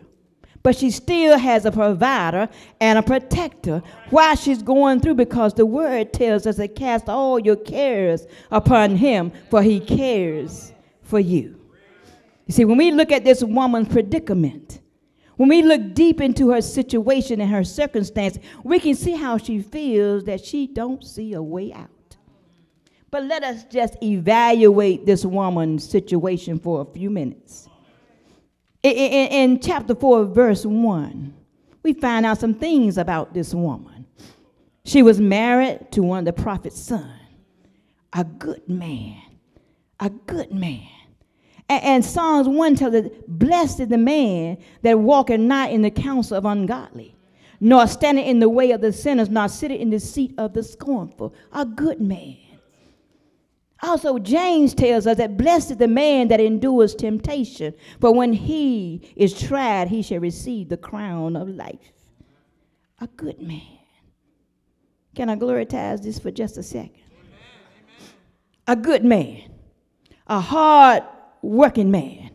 But 0.61 0.75
she 0.75 0.91
still 0.91 1.37
has 1.37 1.65
a 1.65 1.71
provider 1.71 2.49
and 2.81 2.99
a 2.99 3.01
protector 3.01 3.81
while 4.09 4.35
she's 4.35 4.61
going 4.61 4.99
through 4.99 5.15
because 5.15 5.53
the 5.53 5.65
word 5.65 6.13
tells 6.13 6.45
us 6.45 6.57
to 6.57 6.67
cast 6.67 7.07
all 7.07 7.39
your 7.39 7.55
cares 7.55 8.27
upon 8.51 8.97
him, 8.97 9.31
for 9.49 9.63
he 9.63 9.79
cares 9.79 10.73
for 11.01 11.19
you. 11.19 11.59
You 12.45 12.53
see, 12.53 12.65
when 12.65 12.77
we 12.77 12.91
look 12.91 13.11
at 13.11 13.23
this 13.23 13.43
woman's 13.43 13.87
predicament, 13.87 14.81
when 15.39 15.47
we 15.47 15.61
look 15.61 15.93
deep 15.93 16.19
into 16.19 16.49
her 16.49 16.61
situation 16.61 17.39
and 17.39 17.49
her 17.49 17.63
circumstance, 17.63 18.37
we 18.61 18.77
can 18.77 18.93
see 18.93 19.15
how 19.15 19.37
she 19.37 19.61
feels 19.61 20.25
that 20.25 20.43
she 20.43 20.67
don't 20.67 21.01
see 21.01 21.31
a 21.31 21.41
way 21.41 21.71
out. 21.71 22.17
But 23.09 23.23
let 23.23 23.45
us 23.45 23.63
just 23.63 23.95
evaluate 24.03 25.05
this 25.05 25.23
woman's 25.23 25.89
situation 25.89 26.59
for 26.59 26.81
a 26.81 26.85
few 26.85 27.09
minutes. 27.09 27.69
In, 28.83 28.91
in, 28.91 29.27
in, 29.31 29.59
chapter 29.61 29.95
4, 29.95 30.25
verse 30.25 30.65
1, 30.65 31.33
we 31.83 31.93
find 31.93 32.25
out 32.25 32.37
some 32.37 32.53
things 32.53 32.97
about 32.97 33.33
this 33.33 33.53
woman. 33.53 34.07
She 34.83 35.03
was 35.03 35.21
married 35.21 35.89
to 35.91 36.03
one 36.03 36.19
of 36.19 36.25
the 36.25 36.33
prophet's 36.33 36.81
son, 36.81 37.13
a 38.11 38.25
good 38.25 38.67
man, 38.67 39.21
a 40.01 40.09
good 40.09 40.51
man. 40.53 40.98
And, 41.69 41.83
and 41.83 42.05
Psalms 42.05 42.47
1 42.47 42.75
tells 42.75 42.95
us, 42.95 43.05
Blessed 43.27 43.81
is 43.81 43.87
the 43.87 43.97
man 43.97 44.57
that 44.81 44.99
walketh 44.99 45.39
not 45.39 45.71
in 45.71 45.83
the 45.83 45.91
counsel 45.91 46.37
of 46.37 46.45
ungodly, 46.45 47.15
nor 47.59 47.87
standing 47.87 48.25
in 48.25 48.39
the 48.39 48.49
way 48.49 48.71
of 48.71 48.81
the 48.81 48.91
sinners, 48.91 49.29
nor 49.29 49.47
sitting 49.47 49.79
in 49.79 49.89
the 49.91 49.99
seat 49.99 50.33
of 50.37 50.53
the 50.53 50.63
scornful. 50.63 51.33
A 51.53 51.65
good 51.65 52.01
man. 52.01 52.37
Also, 53.81 54.19
James 54.19 54.73
tells 54.73 55.07
us 55.07 55.17
that 55.17 55.37
blessed 55.37 55.71
is 55.71 55.77
the 55.77 55.87
man 55.87 56.27
that 56.27 56.41
endures 56.41 56.93
temptation, 56.93 57.73
for 58.01 58.13
when 58.13 58.33
he 58.33 59.13
is 59.15 59.39
tried, 59.39 59.87
he 59.87 60.01
shall 60.01 60.19
receive 60.19 60.67
the 60.67 60.75
crown 60.75 61.37
of 61.37 61.47
life. 61.47 61.93
A 62.99 63.07
good 63.07 63.41
man. 63.41 63.61
Can 65.15 65.29
I 65.29 65.35
glorify 65.35 65.95
this 65.95 66.19
for 66.19 66.31
just 66.31 66.57
a 66.57 66.63
second? 66.63 67.03
A 68.67 68.75
good 68.75 69.03
man, 69.03 69.41
a 70.27 70.39
hard 70.39 71.03
working 71.41 71.91
man, 71.91 72.31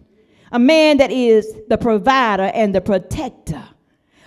a 0.52 0.58
man 0.58 0.98
that 0.98 1.10
is 1.10 1.52
the 1.68 1.78
provider 1.78 2.44
and 2.54 2.74
the 2.74 2.80
protector, 2.80 3.62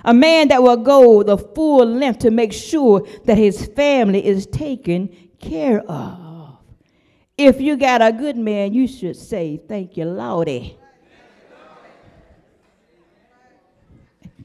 a 0.04 0.14
man 0.14 0.48
that 0.50 0.62
will 0.62 0.78
go 0.78 1.24
the 1.24 1.38
full 1.38 1.86
length 1.86 2.20
to 2.20 2.32
make 2.32 2.54
sure 2.54 3.06
that 3.26 3.38
his 3.38 3.66
family 3.68 4.26
is 4.26 4.46
taken 4.48 5.10
care 5.40 5.82
of. 5.90 6.58
If 7.38 7.62
you 7.62 7.78
got 7.78 8.02
a 8.02 8.12
good 8.12 8.38
man, 8.38 8.74
you 8.74 8.88
should 8.88 9.16
say, 9.16 9.62
Thank 9.68 9.98
you, 9.98 10.06
Lordy. 10.06 10.78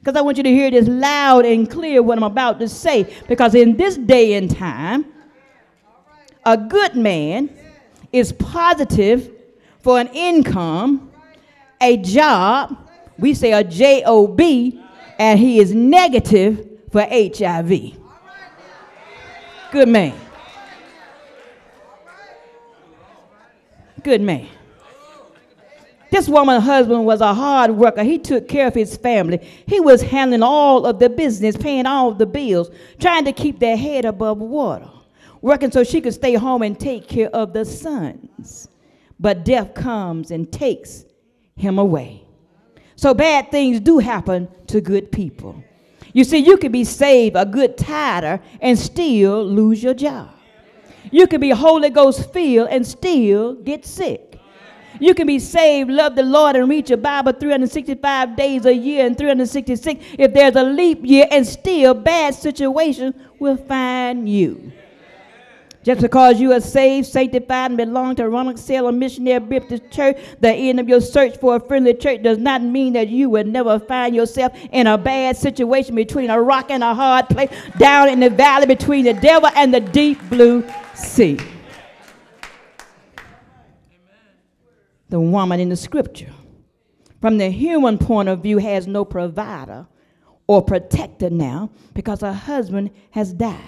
Because 0.03 0.17
I 0.17 0.21
want 0.21 0.37
you 0.37 0.43
to 0.43 0.51
hear 0.51 0.69
this 0.69 0.89
loud 0.89 1.47
and 1.47 1.71
clear 1.71 2.03
what 2.03 2.19
I'm 2.19 2.25
about 2.25 2.59
to 2.59 2.69
say. 2.69 3.15
Because 3.29 3.55
in 3.55 3.77
this 3.77 3.97
day 3.97 4.35
and 4.35 4.51
time, 4.51 5.07
a 6.45 6.57
good 6.57 6.97
man 6.97 7.49
is 8.13 8.33
positive 8.33 9.31
for 9.83 9.99
an 9.99 10.09
income, 10.09 11.11
a 11.81 11.97
job, 11.97 12.77
we 13.19 13.35
say 13.35 13.53
a 13.53 13.65
job, 13.65 14.41
and 15.19 15.39
he 15.39 15.59
is 15.59 15.75
negative 15.75 16.69
for 16.91 17.03
HIV. 17.03 17.99
Good 19.73 19.89
man. 19.89 20.15
Good 24.03 24.21
man. 24.21 24.49
This 26.11 26.29
woman's 26.29 26.65
husband 26.65 27.07
was 27.07 27.23
a 27.23 27.33
hard 27.33 27.71
worker. 27.71 28.03
He 28.03 28.19
took 28.19 28.47
care 28.47 28.67
of 28.67 28.75
his 28.75 28.97
family. 28.97 29.39
He 29.67 29.81
was 29.81 30.03
handling 30.03 30.43
all 30.43 30.85
of 30.85 30.99
the 30.99 31.09
business, 31.09 31.57
paying 31.57 31.87
all 31.87 32.13
the 32.13 32.27
bills, 32.27 32.71
trying 33.01 33.25
to 33.25 33.33
keep 33.33 33.59
their 33.59 33.77
head 33.77 34.05
above 34.05 34.39
water, 34.39 34.89
working 35.41 35.71
so 35.71 35.83
she 35.83 36.03
could 36.03 36.13
stay 36.13 36.35
home 36.35 36.63
and 36.63 36.79
take 36.79 37.09
care 37.09 37.29
of 37.29 37.55
the 37.55 37.65
sons. 37.65 38.69
But 39.23 39.45
death 39.45 39.73
comes 39.73 40.33
and 40.33 40.51
takes 40.53 41.05
him 41.55 41.79
away. 41.79 42.25
So 42.97 43.15
bad 43.15 43.53
things 43.53 43.79
do 43.79 43.99
happen 43.99 44.49
to 44.67 44.81
good 44.81 45.13
people. 45.13 45.63
You 46.13 46.25
see, 46.25 46.39
you 46.39 46.57
could 46.59 46.73
be 46.73 46.85
saved 46.85 47.37
a 47.37 47.47
good 47.47 47.79
tither 47.79 48.41
and 48.61 48.77
still 48.77 49.47
lose 49.47 49.83
your 49.83 49.95
job. 49.95 50.31
You 51.13 51.29
can 51.29 51.41
be 51.41 51.51
Holy 51.51 51.89
Ghost 51.89 52.33
filled 52.33 52.69
and 52.71 52.85
still 52.85 53.55
get 53.55 53.87
sick. 53.87 54.41
You 54.99 55.15
can 55.15 55.29
be 55.29 55.39
saved, 55.39 55.89
love 55.89 56.17
the 56.17 56.23
Lord, 56.25 56.57
and 56.57 56.69
read 56.69 56.89
your 56.89 56.99
Bible 56.99 57.33
365 57.33 58.37
days 58.37 58.67
a 58.67 58.75
year 58.75 59.07
and 59.07 59.17
366 59.17 60.05
if 60.19 60.35
there's 60.35 60.57
a 60.57 60.63
leap 60.63 61.01
year, 61.03 61.27
and 61.31 61.47
still 61.47 61.95
bad 61.95 62.35
situations 62.35 63.15
will 63.39 63.57
find 63.57 64.29
you. 64.29 64.73
Just 65.85 66.01
because 66.01 66.41
you 66.41 66.53
are 66.53 66.61
saved, 66.61 67.09
sanctified, 67.09 67.73
and 67.73 67.77
belong 67.77 68.15
to 68.17 68.29
Ronald 68.29 68.59
Salem 68.59 69.01
Missionary 69.01 69.41
Baptist 69.41 69.91
Church, 69.91 70.17
the 70.39 70.53
end 70.53 70.79
of 70.79 70.89
your 70.89 71.01
search 71.01 71.37
for 71.39 71.57
a 71.57 71.61
friendly 71.61 71.93
church 71.95 72.23
does 72.23 72.39
not 72.39 72.63
mean 72.63 72.93
that 72.93 73.09
you 73.09 73.29
will 73.29 73.45
never 73.45 73.81
find 73.81 74.15
yourself 74.15 74.53
in 74.71 74.87
a 74.87 74.97
bad 74.97 75.37
situation 75.37 75.97
between 75.97 76.31
a 76.31 76.41
rock 76.41 76.71
and 76.71 76.85
a 76.85 76.95
hard 76.95 77.29
place, 77.29 77.51
down 77.79 78.09
in 78.09 78.21
the 78.21 78.31
valley 78.31 78.67
between 78.67 79.05
the 79.05 79.15
devil 79.15 79.51
and 79.57 79.75
the 79.75 79.81
deep 79.81 80.21
blue 80.31 80.65
sea. 80.95 81.37
The 85.09 85.19
woman 85.19 85.59
in 85.59 85.69
the 85.69 85.77
scripture, 85.77 86.33
from 87.21 87.39
the 87.39 87.51
human 87.51 87.99
point 87.99 88.29
of 88.29 88.41
view, 88.41 88.59
has 88.59 88.87
no 88.87 89.05
provider 89.05 89.89
or 90.47 90.63
protector 90.63 91.29
now 91.29 91.71
because 91.93 92.21
her 92.21 92.33
husband 92.33 92.91
has 93.11 93.33
died. 93.33 93.59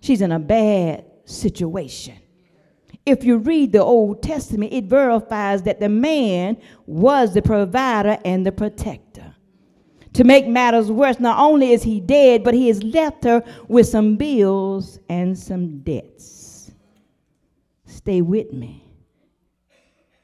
She's 0.00 0.20
in 0.20 0.32
a 0.32 0.40
bad 0.40 1.04
situation. 1.24 2.16
If 3.04 3.24
you 3.24 3.38
read 3.38 3.72
the 3.72 3.82
Old 3.82 4.22
Testament, 4.22 4.72
it 4.72 4.84
verifies 4.84 5.62
that 5.62 5.80
the 5.80 5.88
man 5.88 6.56
was 6.86 7.34
the 7.34 7.42
provider 7.42 8.18
and 8.24 8.46
the 8.46 8.52
protector. 8.52 9.34
To 10.14 10.24
make 10.24 10.46
matters 10.46 10.90
worse, 10.90 11.18
not 11.18 11.38
only 11.38 11.72
is 11.72 11.82
he 11.82 12.00
dead, 12.00 12.44
but 12.44 12.54
he 12.54 12.68
has 12.68 12.82
left 12.82 13.24
her 13.24 13.42
with 13.66 13.88
some 13.88 14.16
bills 14.16 14.98
and 15.08 15.36
some 15.36 15.78
debts. 15.80 16.70
Stay 17.86 18.20
with 18.20 18.52
me. 18.52 18.84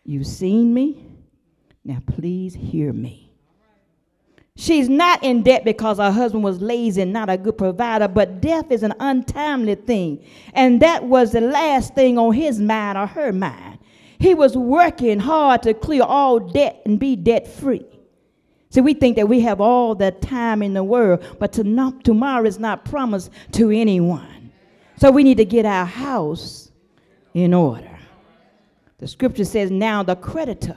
You've 0.04 0.26
seen 0.26 0.72
me. 0.72 1.04
Now, 1.84 2.02
please 2.06 2.54
hear 2.54 2.92
me. 2.92 3.27
She's 4.60 4.88
not 4.88 5.22
in 5.22 5.44
debt 5.44 5.64
because 5.64 5.98
her 5.98 6.10
husband 6.10 6.42
was 6.42 6.60
lazy 6.60 7.02
and 7.02 7.12
not 7.12 7.30
a 7.30 7.38
good 7.38 7.56
provider, 7.56 8.08
but 8.08 8.40
death 8.40 8.72
is 8.72 8.82
an 8.82 8.92
untimely 8.98 9.76
thing. 9.76 10.20
And 10.52 10.82
that 10.82 11.04
was 11.04 11.30
the 11.30 11.40
last 11.40 11.94
thing 11.94 12.18
on 12.18 12.32
his 12.32 12.58
mind 12.58 12.98
or 12.98 13.06
her 13.06 13.32
mind. 13.32 13.78
He 14.18 14.34
was 14.34 14.56
working 14.56 15.20
hard 15.20 15.62
to 15.62 15.74
clear 15.74 16.02
all 16.02 16.40
debt 16.40 16.82
and 16.84 16.98
be 16.98 17.14
debt 17.14 17.46
free. 17.46 17.86
See, 18.70 18.80
we 18.80 18.94
think 18.94 19.14
that 19.14 19.28
we 19.28 19.38
have 19.42 19.60
all 19.60 19.94
the 19.94 20.10
time 20.10 20.60
in 20.60 20.74
the 20.74 20.82
world, 20.82 21.24
but 21.38 21.52
to 21.52 21.92
tomorrow 22.02 22.44
is 22.44 22.58
not 22.58 22.84
promised 22.84 23.30
to 23.52 23.70
anyone. 23.70 24.50
So 24.96 25.12
we 25.12 25.22
need 25.22 25.36
to 25.36 25.44
get 25.44 25.66
our 25.66 25.86
house 25.86 26.72
in 27.32 27.54
order. 27.54 27.96
The 28.98 29.06
scripture 29.06 29.44
says 29.44 29.70
now 29.70 30.02
the 30.02 30.16
creditor 30.16 30.76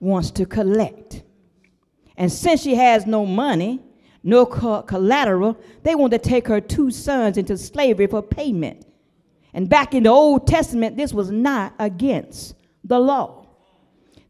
wants 0.00 0.32
to 0.32 0.44
collect. 0.44 1.22
And 2.16 2.32
since 2.32 2.62
she 2.62 2.74
has 2.74 3.06
no 3.06 3.26
money, 3.26 3.80
no 4.22 4.46
co- 4.46 4.82
collateral, 4.82 5.56
they 5.82 5.94
want 5.94 6.12
to 6.12 6.18
take 6.18 6.48
her 6.48 6.60
two 6.60 6.90
sons 6.90 7.36
into 7.36 7.56
slavery 7.56 8.06
for 8.06 8.22
payment. 8.22 8.86
And 9.52 9.68
back 9.68 9.94
in 9.94 10.02
the 10.02 10.10
Old 10.10 10.46
Testament, 10.46 10.96
this 10.96 11.12
was 11.12 11.30
not 11.30 11.74
against 11.78 12.54
the 12.84 12.98
law. 12.98 13.46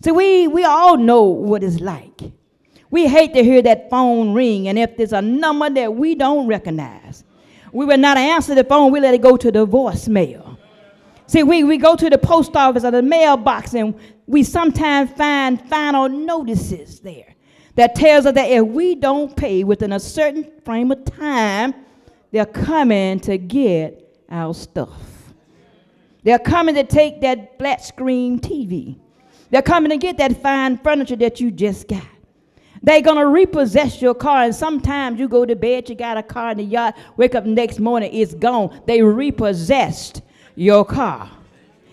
See, 0.05 0.12
we, 0.12 0.46
we 0.49 0.64
all 0.64 0.96
know 0.96 1.22
what 1.22 1.62
it's 1.62 1.81
like. 1.81 2.20
We 2.90 3.09
hate 3.09 3.35
to 3.35 3.42
hear 3.42 3.62
that 3.62 3.90
phone 3.90 4.35
ring, 4.35 4.68
and 4.68 4.79
if 4.79 4.96
there's 4.96 5.12
a 5.12 5.22
number 5.22 5.68
that 5.70 5.94
we 5.94 6.14
don't 6.14 6.46
recognize, 6.46 7.25
we 7.72 7.85
will 7.85 7.99
not 7.99 8.16
answer 8.16 8.55
the 8.55 8.62
phone, 8.64 8.92
we 8.92 9.01
let 9.01 9.14
it 9.14 9.22
go 9.22 9.37
to 9.37 9.51
the 9.51 9.66
voicemail. 9.66 10.57
See, 11.27 11.42
we, 11.42 11.64
we 11.64 11.79
go 11.79 11.96
to 11.96 12.09
the 12.09 12.18
post 12.18 12.55
office 12.55 12.85
or 12.85 12.92
the 12.92 13.03
mailbox, 13.03 13.75
and 13.75 13.99
we 14.27 14.44
sometimes 14.44 15.11
find 15.12 15.61
final 15.68 16.09
notices 16.09 17.01
there 17.01 17.36
that 17.77 17.95
tells 17.95 18.27
us 18.27 18.35
that 18.35 18.51
if 18.51 18.67
we 18.67 18.95
don't 18.95 19.37
pay 19.37 19.62
within 19.62 19.93
a 19.93 20.01
certain 20.01 20.51
frame 20.65 20.91
of 20.91 21.05
time, 21.05 21.75
they're 22.33 22.47
coming 22.47 23.21
to 23.21 23.39
get 23.39 24.25
our 24.31 24.53
stuff. 24.53 25.35
They're 26.25 26.39
coming 26.39 26.75
to 26.75 26.85
take 26.85 27.21
that 27.21 27.57
flat 27.59 27.85
screen 27.85 28.41
TV. 28.41 28.99
They're 29.51 29.62
coming 29.62 29.91
to 29.91 29.99
get 29.99 30.17
that 30.19 30.43
fine 30.43 30.79
furniture 30.79 31.17
that 31.17 31.39
you 31.41 31.51
just 31.51 31.87
got. 31.87 32.03
They're 32.83 33.03
going 33.03 33.19
to 33.19 33.27
repossess 33.27 34.01
your 34.03 34.15
car, 34.15 34.45
and 34.45 34.55
sometimes 34.55 35.19
you 35.21 35.29
go 35.29 35.45
to 35.45 35.57
bed, 35.57 35.89
you 35.89 35.95
got 35.95 36.17
a 36.17 36.23
car 36.23 36.53
in 36.53 36.59
the 36.59 36.65
yard, 36.65 36.95
wake 37.17 37.35
up 37.35 37.45
next 37.45 37.79
morning, 37.79 38.12
it's 38.12 38.35
gone. 38.35 38.81
They 38.87 39.03
repossessed 39.03 40.23
your 40.55 40.85
car. 40.85 41.31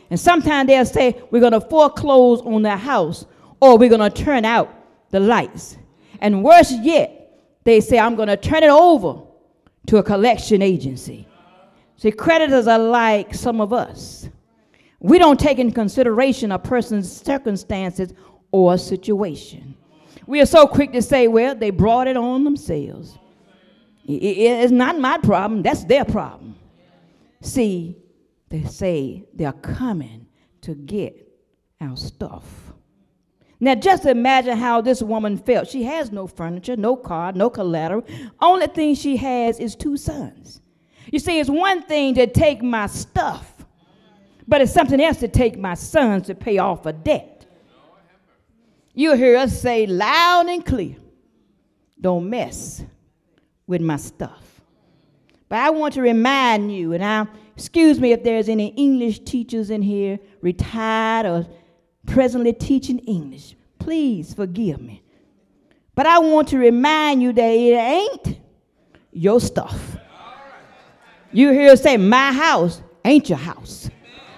And 0.09 0.19
sometimes 0.19 0.67
they'll 0.67 0.85
say, 0.85 1.21
We're 1.31 1.39
going 1.39 1.53
to 1.53 1.61
foreclose 1.61 2.41
on 2.41 2.61
the 2.61 2.77
house, 2.77 3.25
or 3.59 3.77
we're 3.77 3.89
going 3.89 4.11
to 4.11 4.23
turn 4.23 4.45
out 4.45 4.82
the 5.13 5.19
lights. 5.19 5.77
And 6.19 6.43
worse 6.43 6.73
yet, 6.81 7.39
they 7.63 7.79
say, 7.79 7.99
I'm 7.99 8.15
going 8.15 8.29
to 8.29 8.35
turn 8.35 8.63
it 8.63 8.69
over 8.69 9.21
to 9.85 9.97
a 9.97 10.03
collection 10.03 10.61
agency. 10.63 11.27
See, 11.97 12.11
creditors 12.11 12.67
are 12.67 12.79
like 12.79 13.35
some 13.35 13.61
of 13.61 13.71
us. 13.71 14.27
We 14.99 15.19
don't 15.19 15.39
take 15.39 15.59
into 15.59 15.73
consideration 15.73 16.51
a 16.51 16.57
person's 16.57 17.11
circumstances 17.11 18.13
or 18.51 18.75
situation. 18.79 19.75
We 20.25 20.41
are 20.41 20.47
so 20.47 20.65
quick 20.65 20.91
to 20.93 21.01
say, 21.01 21.27
well, 21.27 21.53
they 21.53 21.69
brought 21.69 22.07
it 22.07 22.17
on 22.17 22.43
themselves. 22.43 23.17
It's 24.05 24.71
not 24.71 24.99
my 24.99 25.19
problem, 25.19 25.61
that's 25.61 25.83
their 25.83 26.05
problem. 26.05 26.55
See, 27.41 27.97
they 28.49 28.63
say 28.63 29.25
they're 29.33 29.51
coming 29.51 30.25
to 30.61 30.73
get 30.73 31.27
our 31.79 31.97
stuff. 31.97 32.62
Now, 33.63 33.75
just 33.75 34.05
imagine 34.05 34.57
how 34.57 34.81
this 34.81 35.01
woman 35.01 35.37
felt. 35.37 35.69
She 35.69 35.83
has 35.83 36.11
no 36.11 36.27
furniture, 36.27 36.75
no 36.75 36.97
car, 36.97 37.31
no 37.31 37.49
collateral. 37.49 38.03
Only 38.41 38.67
thing 38.67 38.93
she 38.93 39.15
has 39.15 39.57
is 39.57 39.73
two 39.73 39.95
sons. 39.95 40.59
You 41.09 41.17
see, 41.17 41.39
it's 41.39 41.49
one 41.49 41.81
thing 41.81 42.13
to 42.15 42.27
take 42.27 42.61
my 42.61 42.87
stuff, 42.87 43.65
but 44.45 44.59
it's 44.59 44.73
something 44.73 44.99
else 44.99 45.21
to 45.21 45.29
take 45.29 45.57
my 45.57 45.75
sons 45.75 46.27
to 46.27 46.35
pay 46.35 46.57
off 46.57 46.85
a 46.85 46.91
debt. 46.91 47.45
You'll 48.93 49.15
hear 49.15 49.37
us 49.37 49.61
say 49.61 49.85
loud 49.85 50.47
and 50.47 50.65
clear 50.65 50.97
don't 52.01 52.29
mess 52.29 52.83
with 53.65 53.79
my 53.79 53.95
stuff. 53.95 54.59
But 55.47 55.59
I 55.59 55.69
want 55.69 55.93
to 55.93 56.01
remind 56.01 56.75
you, 56.75 56.91
and 56.91 57.01
I 57.01 57.27
excuse 57.55 57.97
me 57.97 58.11
if 58.11 58.25
there's 58.25 58.49
any 58.49 58.67
English 58.75 59.19
teachers 59.19 59.69
in 59.69 59.81
here, 59.81 60.19
retired 60.41 61.25
or 61.25 61.47
presently 62.05 62.53
teaching 62.53 62.99
English. 62.99 63.55
Please 63.79 64.33
forgive 64.33 64.81
me. 64.81 65.01
But 65.95 66.05
I 66.05 66.19
want 66.19 66.47
to 66.49 66.57
remind 66.57 67.21
you 67.21 67.33
that 67.33 67.41
it 67.41 67.75
ain't 67.75 68.39
your 69.11 69.39
stuff. 69.39 69.97
You 71.31 71.51
hear 71.51 71.75
say, 71.75 71.97
My 71.97 72.31
house 72.31 72.81
ain't 73.03 73.29
your 73.29 73.37
house. 73.37 73.89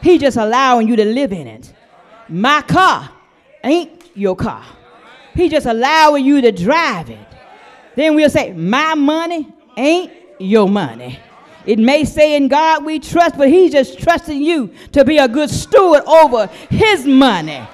He 0.01 0.17
just 0.17 0.38
allowing 0.38 0.88
you 0.88 0.95
to 0.95 1.06
live 1.06 1.32
in 1.32 1.47
it. 1.47 1.73
My 2.30 2.62
car 2.62 3.10
ain't 3.63 4.01
your 4.15 4.36
car. 4.36 4.63
He 5.34 5.49
just 5.49 5.65
allowing 5.65 6.25
you 6.25 6.41
to 6.41 6.51
drive 6.51 7.10
it. 7.10 7.28
Then 7.95 8.15
we'll 8.15 8.30
say, 8.30 8.54
My 8.54 8.95
money 8.95 9.54
ain't 9.78 10.12
your 10.39 10.67
money. 10.67 11.19
It 11.65 11.80
may 11.80 12.06
say 12.06 12.36
in 12.36 12.47
God 12.47 12.86
we 12.86 12.99
trust, 12.99 13.38
but 13.38 13.49
He's 13.49 13.71
just 13.71 13.99
trusting 13.99 14.41
you 14.41 14.73
to 14.91 15.04
be 15.04 15.17
a 15.17 15.28
good 15.28 15.49
steward 15.49 16.04
over 16.06 16.47
His 16.69 17.06
money. 17.06 17.67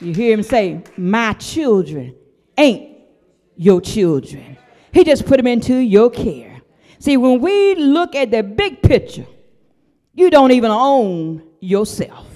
You 0.00 0.12
hear 0.12 0.32
Him 0.32 0.42
say, 0.42 0.82
My 0.96 1.32
children 1.34 2.14
ain't 2.56 2.98
your 3.56 3.80
children. 3.80 4.56
He 4.92 5.04
just 5.04 5.26
put 5.26 5.38
them 5.38 5.46
into 5.46 5.74
your 5.74 6.10
care. 6.10 6.60
See, 6.98 7.16
when 7.16 7.40
we 7.40 7.74
look 7.74 8.14
at 8.14 8.30
the 8.30 8.42
big 8.42 8.82
picture, 8.82 9.26
you 10.14 10.30
don't 10.30 10.52
even 10.52 10.70
own 10.70 11.42
yourself. 11.60 12.26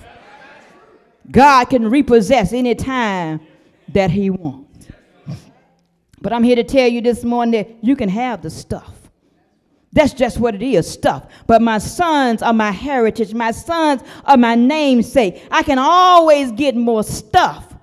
God 1.30 1.66
can 1.66 1.88
repossess 1.88 2.52
any 2.52 2.74
time 2.74 3.40
that 3.88 4.10
He 4.10 4.30
wants. 4.30 4.88
But 6.20 6.32
I'm 6.32 6.42
here 6.42 6.56
to 6.56 6.64
tell 6.64 6.88
you 6.88 7.00
this 7.00 7.24
morning 7.24 7.52
that 7.52 7.84
you 7.84 7.96
can 7.96 8.08
have 8.08 8.42
the 8.42 8.50
stuff. 8.50 8.99
That's 9.92 10.12
just 10.12 10.38
what 10.38 10.54
it 10.54 10.62
is 10.62 10.88
stuff. 10.88 11.26
But 11.46 11.62
my 11.62 11.78
sons 11.78 12.42
are 12.42 12.52
my 12.52 12.70
heritage. 12.70 13.34
My 13.34 13.50
sons 13.50 14.02
are 14.24 14.36
my 14.36 14.54
namesake. 14.54 15.42
I 15.50 15.62
can 15.62 15.78
always 15.78 16.52
get 16.52 16.76
more 16.76 17.02
stuff, 17.02 17.74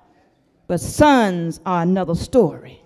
but 0.66 0.80
sons 0.80 1.60
are 1.66 1.82
another 1.82 2.14
story. 2.14 2.80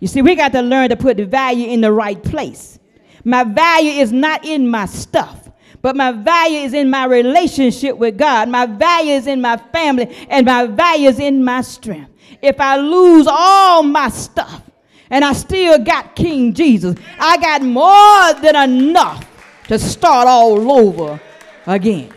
You 0.00 0.08
see, 0.08 0.22
we 0.22 0.34
got 0.34 0.52
to 0.52 0.62
learn 0.62 0.88
to 0.90 0.96
put 0.96 1.16
the 1.18 1.26
value 1.26 1.68
in 1.68 1.80
the 1.80 1.92
right 1.92 2.22
place. 2.22 2.78
My 3.24 3.44
value 3.44 3.90
is 3.90 4.12
not 4.12 4.44
in 4.44 4.68
my 4.68 4.86
stuff, 4.86 5.50
but 5.82 5.96
my 5.96 6.12
value 6.12 6.60
is 6.60 6.72
in 6.72 6.88
my 6.88 7.04
relationship 7.04 7.96
with 7.98 8.16
God. 8.16 8.48
My 8.48 8.64
value 8.64 9.12
is 9.12 9.26
in 9.26 9.40
my 9.40 9.56
family, 9.56 10.14
and 10.30 10.46
my 10.46 10.66
value 10.66 11.08
is 11.08 11.18
in 11.18 11.44
my 11.44 11.60
strength. 11.60 12.12
If 12.40 12.60
I 12.60 12.76
lose 12.76 13.26
all 13.28 13.82
my 13.82 14.08
stuff, 14.08 14.62
and 15.10 15.24
I 15.24 15.32
still 15.32 15.78
got 15.78 16.14
King 16.14 16.52
Jesus. 16.54 16.96
I 17.18 17.36
got 17.38 17.62
more 17.62 18.34
than 18.40 18.70
enough 18.70 19.26
to 19.68 19.78
start 19.78 20.26
all 20.28 20.70
over 20.70 21.20
again. 21.66 22.12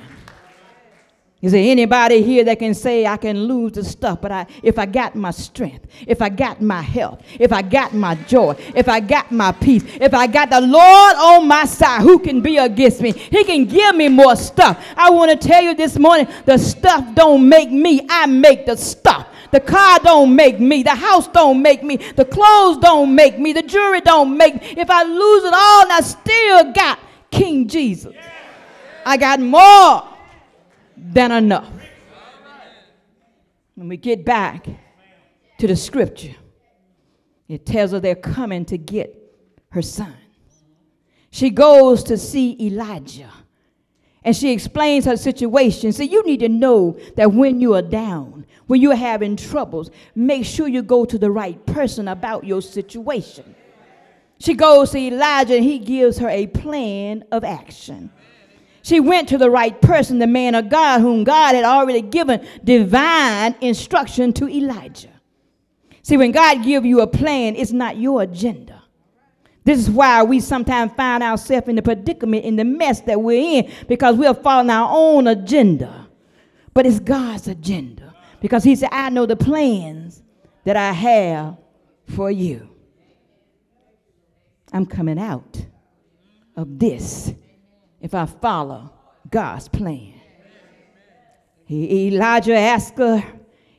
Is 1.41 1.53
there 1.53 1.71
anybody 1.71 2.21
here 2.21 2.43
that 2.43 2.59
can 2.59 2.75
say 2.75 3.07
I 3.07 3.17
can 3.17 3.45
lose 3.45 3.71
the 3.71 3.83
stuff, 3.83 4.21
but 4.21 4.31
I, 4.31 4.45
if 4.61 4.77
I 4.77 4.85
got 4.85 5.15
my 5.15 5.31
strength, 5.31 5.87
if 6.05 6.21
I 6.21 6.29
got 6.29 6.61
my 6.61 6.83
health, 6.83 7.23
if 7.39 7.51
I 7.51 7.63
got 7.63 7.95
my 7.95 8.13
joy, 8.13 8.55
if 8.75 8.87
I 8.87 8.99
got 8.99 9.31
my 9.31 9.51
peace, 9.51 9.83
if 9.99 10.13
I 10.13 10.27
got 10.27 10.51
the 10.51 10.61
Lord 10.61 11.15
on 11.15 11.47
my 11.47 11.65
side, 11.65 12.03
who 12.03 12.19
can 12.19 12.41
be 12.41 12.57
against 12.57 13.01
me? 13.01 13.11
He 13.11 13.43
can 13.43 13.65
give 13.65 13.95
me 13.95 14.07
more 14.07 14.35
stuff. 14.35 14.85
I 14.95 15.09
want 15.09 15.31
to 15.31 15.47
tell 15.47 15.63
you 15.63 15.73
this 15.73 15.97
morning, 15.97 16.27
the 16.45 16.59
stuff 16.59 17.15
don't 17.15 17.49
make 17.49 17.71
me, 17.71 18.05
I 18.07 18.27
make 18.27 18.67
the 18.67 18.77
stuff. 18.77 19.27
The 19.51 19.59
car 19.59 19.99
don't 19.99 20.35
make 20.35 20.59
me. 20.59 20.83
The 20.83 20.95
house 20.95 21.27
don't 21.27 21.61
make 21.61 21.83
me. 21.83 21.97
The 21.97 22.25
clothes 22.25 22.77
don't 22.77 23.13
make 23.13 23.37
me. 23.37 23.53
The 23.53 23.63
jewelry 23.63 24.01
don't 24.01 24.37
make 24.37 24.55
me. 24.55 24.73
If 24.77 24.89
I 24.89 25.03
lose 25.03 25.43
it 25.43 25.53
all 25.53 25.83
and 25.83 25.91
I 25.91 26.01
still 26.01 26.73
got 26.73 26.99
King 27.29 27.67
Jesus, 27.67 28.13
I 29.05 29.17
got 29.17 29.39
more 29.39 30.07
than 30.95 31.31
enough. 31.31 31.69
When 33.75 33.87
we 33.87 33.97
get 33.97 34.23
back 34.23 34.67
to 35.57 35.67
the 35.67 35.75
scripture, 35.75 36.35
it 37.47 37.65
tells 37.65 37.91
her 37.91 37.99
they're 37.99 38.15
coming 38.15 38.63
to 38.65 38.77
get 38.77 39.17
her 39.69 39.81
son. 39.81 40.15
She 41.31 41.49
goes 41.49 42.03
to 42.05 42.17
see 42.17 42.57
Elijah. 42.59 43.31
And 44.23 44.35
she 44.35 44.51
explains 44.51 45.05
her 45.05 45.17
situation. 45.17 45.91
So 45.91 46.03
you 46.03 46.23
need 46.25 46.41
to 46.41 46.49
know 46.49 46.97
that 47.15 47.33
when 47.33 47.59
you 47.59 47.73
are 47.73 47.81
down, 47.81 48.45
when 48.67 48.81
you're 48.81 48.95
having 48.95 49.35
troubles, 49.35 49.89
make 50.15 50.45
sure 50.45 50.67
you 50.67 50.83
go 50.83 51.05
to 51.05 51.17
the 51.17 51.31
right 51.31 51.63
person 51.65 52.07
about 52.07 52.43
your 52.43 52.61
situation. 52.61 53.55
She 54.39 54.53
goes 54.53 54.91
to 54.91 54.97
Elijah 54.97 55.55
and 55.55 55.63
he 55.63 55.79
gives 55.79 56.17
her 56.19 56.29
a 56.29 56.47
plan 56.47 57.23
of 57.31 57.43
action. 57.43 58.11
She 58.83 58.99
went 58.99 59.29
to 59.29 59.37
the 59.37 59.49
right 59.49 59.79
person, 59.79 60.19
the 60.19 60.27
man 60.27 60.55
of 60.55 60.69
God, 60.69 61.01
whom 61.01 61.23
God 61.23 61.55
had 61.55 61.65
already 61.65 62.01
given 62.01 62.47
divine 62.63 63.55
instruction 63.61 64.33
to 64.33 64.49
Elijah. 64.49 65.09
See, 66.01 66.17
when 66.17 66.31
God 66.31 66.63
gives 66.63 66.85
you 66.85 67.01
a 67.01 67.07
plan, 67.07 67.55
it's 67.55 67.71
not 67.71 67.97
your 67.97 68.23
agenda. 68.23 68.80
This 69.63 69.79
is 69.79 69.89
why 69.89 70.23
we 70.23 70.39
sometimes 70.39 70.91
find 70.93 71.21
ourselves 71.21 71.67
in 71.67 71.75
the 71.75 71.81
predicament, 71.81 72.45
in 72.45 72.55
the 72.55 72.65
mess 72.65 73.01
that 73.01 73.21
we're 73.21 73.59
in, 73.59 73.71
because 73.87 74.15
we're 74.15 74.33
following 74.33 74.71
our 74.71 74.89
own 74.91 75.27
agenda. 75.27 76.07
But 76.73 76.85
it's 76.85 76.99
God's 76.99 77.47
agenda. 77.47 78.15
Because 78.39 78.63
He 78.63 78.75
said, 78.75 78.89
I 78.91 79.09
know 79.09 79.25
the 79.25 79.35
plans 79.35 80.23
that 80.63 80.75
I 80.75 80.91
have 80.91 81.57
for 82.07 82.31
you. 82.31 82.69
I'm 84.73 84.85
coming 84.85 85.19
out 85.19 85.63
of 86.55 86.79
this 86.79 87.33
if 87.99 88.15
I 88.15 88.25
follow 88.25 88.91
God's 89.29 89.67
plan. 89.67 90.13
Elijah 91.69 92.57
asked 92.57 92.97
her 92.97 93.23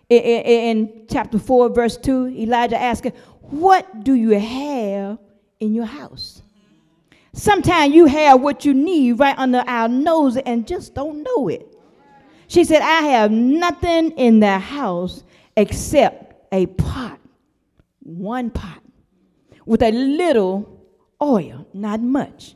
in, 0.09 1.07
chapter 1.11 1.39
4, 1.39 1.71
verse 1.71 1.97
2, 1.97 2.29
Elijah 2.29 2.81
asked 2.81 3.05
her, 3.05 3.11
What 3.41 4.05
do 4.05 4.15
you 4.15 4.39
have 4.39 5.19
in 5.63 5.75
your 5.75 5.87
house? 5.87 6.43
Sometimes 7.33 7.95
you 7.95 8.07
have 8.07 8.41
what 8.41 8.65
you 8.65 8.75
need 8.75 9.13
right 9.13 9.39
under 9.39 9.65
our 9.67 9.89
nose 9.89 10.37
and 10.37 10.67
just 10.67 10.95
don't 10.95 11.23
know 11.23 11.49
it. 11.49 11.67
She 12.49 12.65
said, 12.65 12.83
I 12.83 13.03
have 13.03 13.31
nothing 13.31 14.11
in 14.13 14.41
the 14.41 14.59
house 14.59 15.25
except 15.57 16.35
a 16.53 16.67
pot, 16.67 17.19
one 18.01 18.51
pot, 18.51 18.83
with 19.65 19.83
a 19.83 19.91
little 19.91 20.85
oil, 21.23 21.67
not 21.73 22.03
much. 22.03 22.55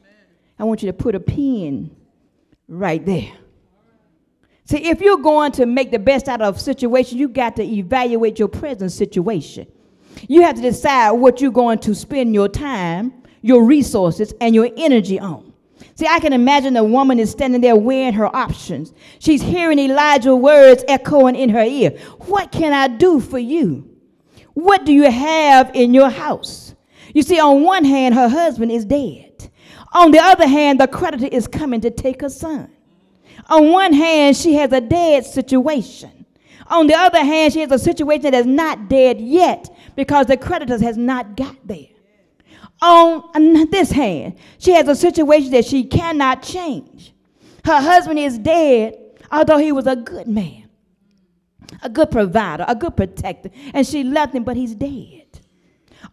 I 0.59 0.65
want 0.65 0.83
you 0.83 0.89
to 0.89 0.93
put 0.93 1.15
a 1.15 1.21
pin 1.21 1.97
right 2.69 3.05
there. 3.07 3.33
See, 4.65 4.89
if 4.89 5.01
you're 5.01 5.19
going 5.19 5.53
to 5.53 5.65
make 5.65 5.93
the 5.93 5.99
best 5.99 6.29
out 6.29 6.43
of 6.43 6.57
a 6.57 6.59
situation, 6.59 7.19
you 7.19 7.29
got 7.29 7.57
to 7.57 7.63
evaluate 7.63 8.39
your 8.39 8.49
present 8.49 8.91
situation. 8.91 9.69
You 10.29 10.43
have 10.43 10.57
to 10.57 10.63
decide 10.63 11.13
what 11.13 11.41
you're 11.41 11.51
going 11.51 11.79
to 11.81 11.95
spend 11.95 12.35
your 12.35 12.49
time, 12.49 13.13
your 13.43 13.65
resources, 13.65 14.33
and 14.41 14.55
your 14.55 14.71
energy 14.77 15.19
on. 15.19 15.53
See, 15.95 16.07
I 16.07 16.21
can 16.21 16.33
imagine 16.33 16.75
the 16.75 16.85
woman 16.85 17.19
is 17.19 17.31
standing 17.31 17.61
there 17.61 17.77
weighing 17.77 18.15
her 18.15 18.35
options. 18.35 18.93
She's 19.19 19.43
hearing 19.43 19.79
Elijah's 19.79 20.35
words 20.35 20.85
echoing 20.89 21.37
in 21.37 21.51
her 21.51 21.63
ear. 21.63 21.91
What 22.27 22.53
can 22.53 22.73
I 22.73 22.89
do 22.89 23.21
for 23.21 23.39
you? 23.39 23.89
What 24.55 24.85
do 24.85 24.93
you 24.93 25.11
have 25.11 25.71
in 25.75 25.95
your 25.95 26.11
house? 26.11 26.75
You 27.15 27.23
see, 27.23 27.41
on 27.41 27.63
one 27.63 27.85
hand, 27.85 28.15
her 28.15 28.29
husband 28.29 28.73
is 28.73 28.85
dead. 28.85 29.51
On 29.93 30.11
the 30.11 30.19
other 30.19 30.47
hand, 30.47 30.81
the 30.81 30.87
creditor 30.87 31.27
is 31.27 31.47
coming 31.47 31.81
to 31.83 31.91
take 31.91 32.21
her 32.21 32.29
son. 32.29 32.71
On 33.49 33.71
one 33.71 33.93
hand, 33.93 34.37
she 34.37 34.55
has 34.55 34.73
a 34.73 34.81
dead 34.81 35.25
situation. 35.25 36.16
On 36.69 36.87
the 36.87 36.95
other 36.95 37.25
hand, 37.25 37.53
she 37.53 37.61
has 37.61 37.71
a 37.71 37.79
situation 37.79 38.23
that 38.23 38.35
is 38.35 38.47
not 38.47 38.89
dead 38.89 39.21
yet 39.21 39.75
because 39.95 40.27
the 40.27 40.37
creditors 40.37 40.81
has 40.81 40.97
not 40.97 41.37
got 41.37 41.57
there. 41.65 41.89
On 42.83 43.71
this 43.71 43.91
hand, 43.91 44.37
she 44.59 44.73
has 44.73 44.87
a 44.89 44.95
situation 44.95 45.51
that 45.53 45.65
she 45.65 45.85
cannot 45.85 46.43
change. 46.43 47.15
Her 47.65 47.81
husband 47.81 48.19
is 48.19 48.39
dead, 48.39 48.97
although 49.31 49.59
he 49.59 49.73
was 49.73 49.87
a 49.87 49.97
good 49.97 50.29
man, 50.29 50.69
a 51.83 51.89
good 51.89 52.11
provider, 52.11 52.65
a 52.69 52.75
good 52.75 52.97
protector, 52.97 53.51
and 53.73 53.87
she 53.87 54.05
loved 54.05 54.35
him, 54.35 54.45
but 54.45 54.57
he's 54.57 54.75
dead. 54.75 55.25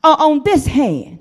On 0.03 0.43
this 0.43 0.65
hand, 0.65 1.19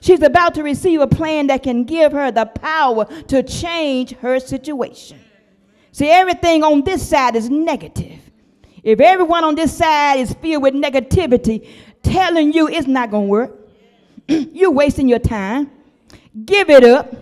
She's 0.00 0.22
about 0.22 0.54
to 0.54 0.62
receive 0.62 1.00
a 1.00 1.06
plan 1.06 1.48
that 1.48 1.62
can 1.62 1.84
give 1.84 2.12
her 2.12 2.30
the 2.30 2.46
power 2.46 3.04
to 3.24 3.42
change 3.42 4.12
her 4.18 4.38
situation. 4.38 5.18
See, 5.92 6.08
everything 6.08 6.62
on 6.62 6.82
this 6.84 7.06
side 7.08 7.34
is 7.34 7.50
negative. 7.50 8.27
If 8.88 9.00
everyone 9.00 9.44
on 9.44 9.54
this 9.54 9.76
side 9.76 10.18
is 10.18 10.32
filled 10.32 10.62
with 10.62 10.72
negativity, 10.72 11.68
telling 12.02 12.54
you 12.54 12.68
it's 12.68 12.86
not 12.86 13.10
going 13.10 13.26
to 13.26 13.30
work, 13.30 13.68
you're 14.28 14.70
wasting 14.70 15.10
your 15.10 15.18
time. 15.18 15.70
Give 16.46 16.70
it 16.70 16.82
up. 16.82 17.14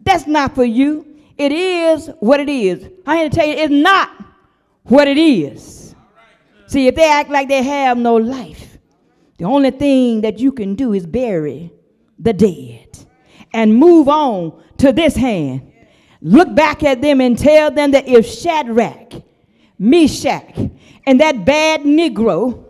That's 0.00 0.26
not 0.26 0.56
for 0.56 0.64
you. 0.64 1.06
It 1.38 1.52
is 1.52 2.10
what 2.18 2.40
it 2.40 2.48
is. 2.48 2.90
I'm 3.06 3.18
here 3.18 3.28
to 3.30 3.36
tell 3.36 3.46
you, 3.46 3.52
it's 3.52 3.72
not 3.72 4.10
what 4.82 5.06
it 5.06 5.16
is. 5.16 5.94
See, 6.66 6.88
if 6.88 6.96
they 6.96 7.08
act 7.08 7.30
like 7.30 7.46
they 7.46 7.62
have 7.62 7.96
no 7.96 8.16
life, 8.16 8.78
the 9.38 9.44
only 9.44 9.70
thing 9.70 10.22
that 10.22 10.40
you 10.40 10.50
can 10.50 10.74
do 10.74 10.92
is 10.92 11.06
bury 11.06 11.70
the 12.18 12.32
dead 12.32 12.98
and 13.52 13.72
move 13.72 14.08
on 14.08 14.60
to 14.78 14.90
this 14.90 15.14
hand. 15.14 15.70
Look 16.20 16.52
back 16.52 16.82
at 16.82 17.00
them 17.00 17.20
and 17.20 17.38
tell 17.38 17.70
them 17.70 17.92
that 17.92 18.08
if 18.08 18.26
Shadrach, 18.26 19.22
Meshach, 19.78 20.70
and 21.06 21.20
that 21.20 21.36
Abednego 21.36 22.65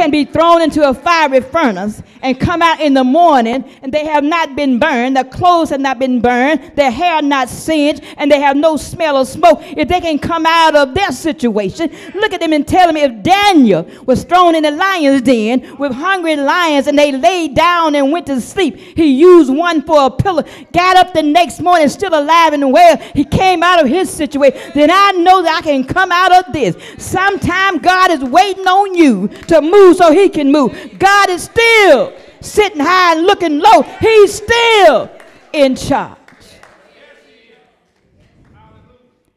can 0.00 0.10
be 0.10 0.24
thrown 0.24 0.62
into 0.62 0.88
a 0.88 0.94
fiery 0.94 1.42
furnace 1.42 2.02
and 2.22 2.40
come 2.40 2.62
out 2.62 2.80
in 2.80 2.94
the 2.94 3.04
morning 3.04 3.62
and 3.82 3.92
they 3.92 4.06
have 4.06 4.24
not 4.24 4.56
been 4.56 4.78
burned, 4.78 5.14
their 5.14 5.24
clothes 5.24 5.68
have 5.68 5.80
not 5.80 5.98
been 5.98 6.22
burned, 6.22 6.72
their 6.74 6.90
hair 6.90 7.20
not 7.20 7.50
singed, 7.50 8.02
and 8.16 8.32
they 8.32 8.40
have 8.40 8.56
no 8.56 8.78
smell 8.78 9.18
of 9.18 9.28
smoke. 9.28 9.58
If 9.60 9.88
they 9.88 10.00
can 10.00 10.18
come 10.18 10.46
out 10.46 10.74
of 10.74 10.94
their 10.94 11.12
situation, 11.12 11.90
look 12.14 12.32
at 12.32 12.40
them 12.40 12.54
and 12.54 12.66
tell 12.66 12.86
them 12.86 12.96
if 12.96 13.22
Daniel 13.22 13.86
was 14.06 14.24
thrown 14.24 14.54
in 14.54 14.62
the 14.62 14.70
lion's 14.70 15.20
den 15.20 15.76
with 15.76 15.92
hungry 15.92 16.36
lions 16.36 16.86
and 16.86 16.98
they 16.98 17.12
laid 17.12 17.54
down 17.54 17.94
and 17.94 18.10
went 18.10 18.26
to 18.28 18.40
sleep, 18.40 18.76
he 18.76 19.04
used 19.04 19.52
one 19.52 19.82
for 19.82 20.06
a 20.06 20.10
pillow, 20.10 20.44
got 20.72 20.96
up 20.96 21.12
the 21.12 21.22
next 21.22 21.60
morning 21.60 21.90
still 21.90 22.18
alive 22.18 22.54
and 22.54 22.72
well, 22.72 22.96
he 23.14 23.24
came 23.24 23.62
out 23.62 23.82
of 23.82 23.86
his 23.86 24.08
situation, 24.08 24.58
then 24.74 24.90
I 24.90 25.12
know 25.12 25.42
that 25.42 25.58
I 25.58 25.60
can 25.62 25.84
come 25.84 26.10
out 26.10 26.46
of 26.46 26.54
this. 26.54 26.74
Sometime 26.96 27.78
God 27.78 28.10
is 28.10 28.24
waiting 28.24 28.66
on 28.66 28.94
you 28.94 29.28
to 29.48 29.60
move 29.60 29.89
move 29.90 29.96
so 29.96 30.12
he 30.12 30.28
can 30.28 30.50
move. 30.50 30.98
God 30.98 31.30
is 31.30 31.44
still 31.44 32.12
sitting 32.40 32.80
high 32.80 33.16
and 33.16 33.26
looking 33.26 33.58
low. 33.58 33.82
He's 33.82 34.34
still 34.34 35.10
in 35.52 35.76
charge. 35.76 36.18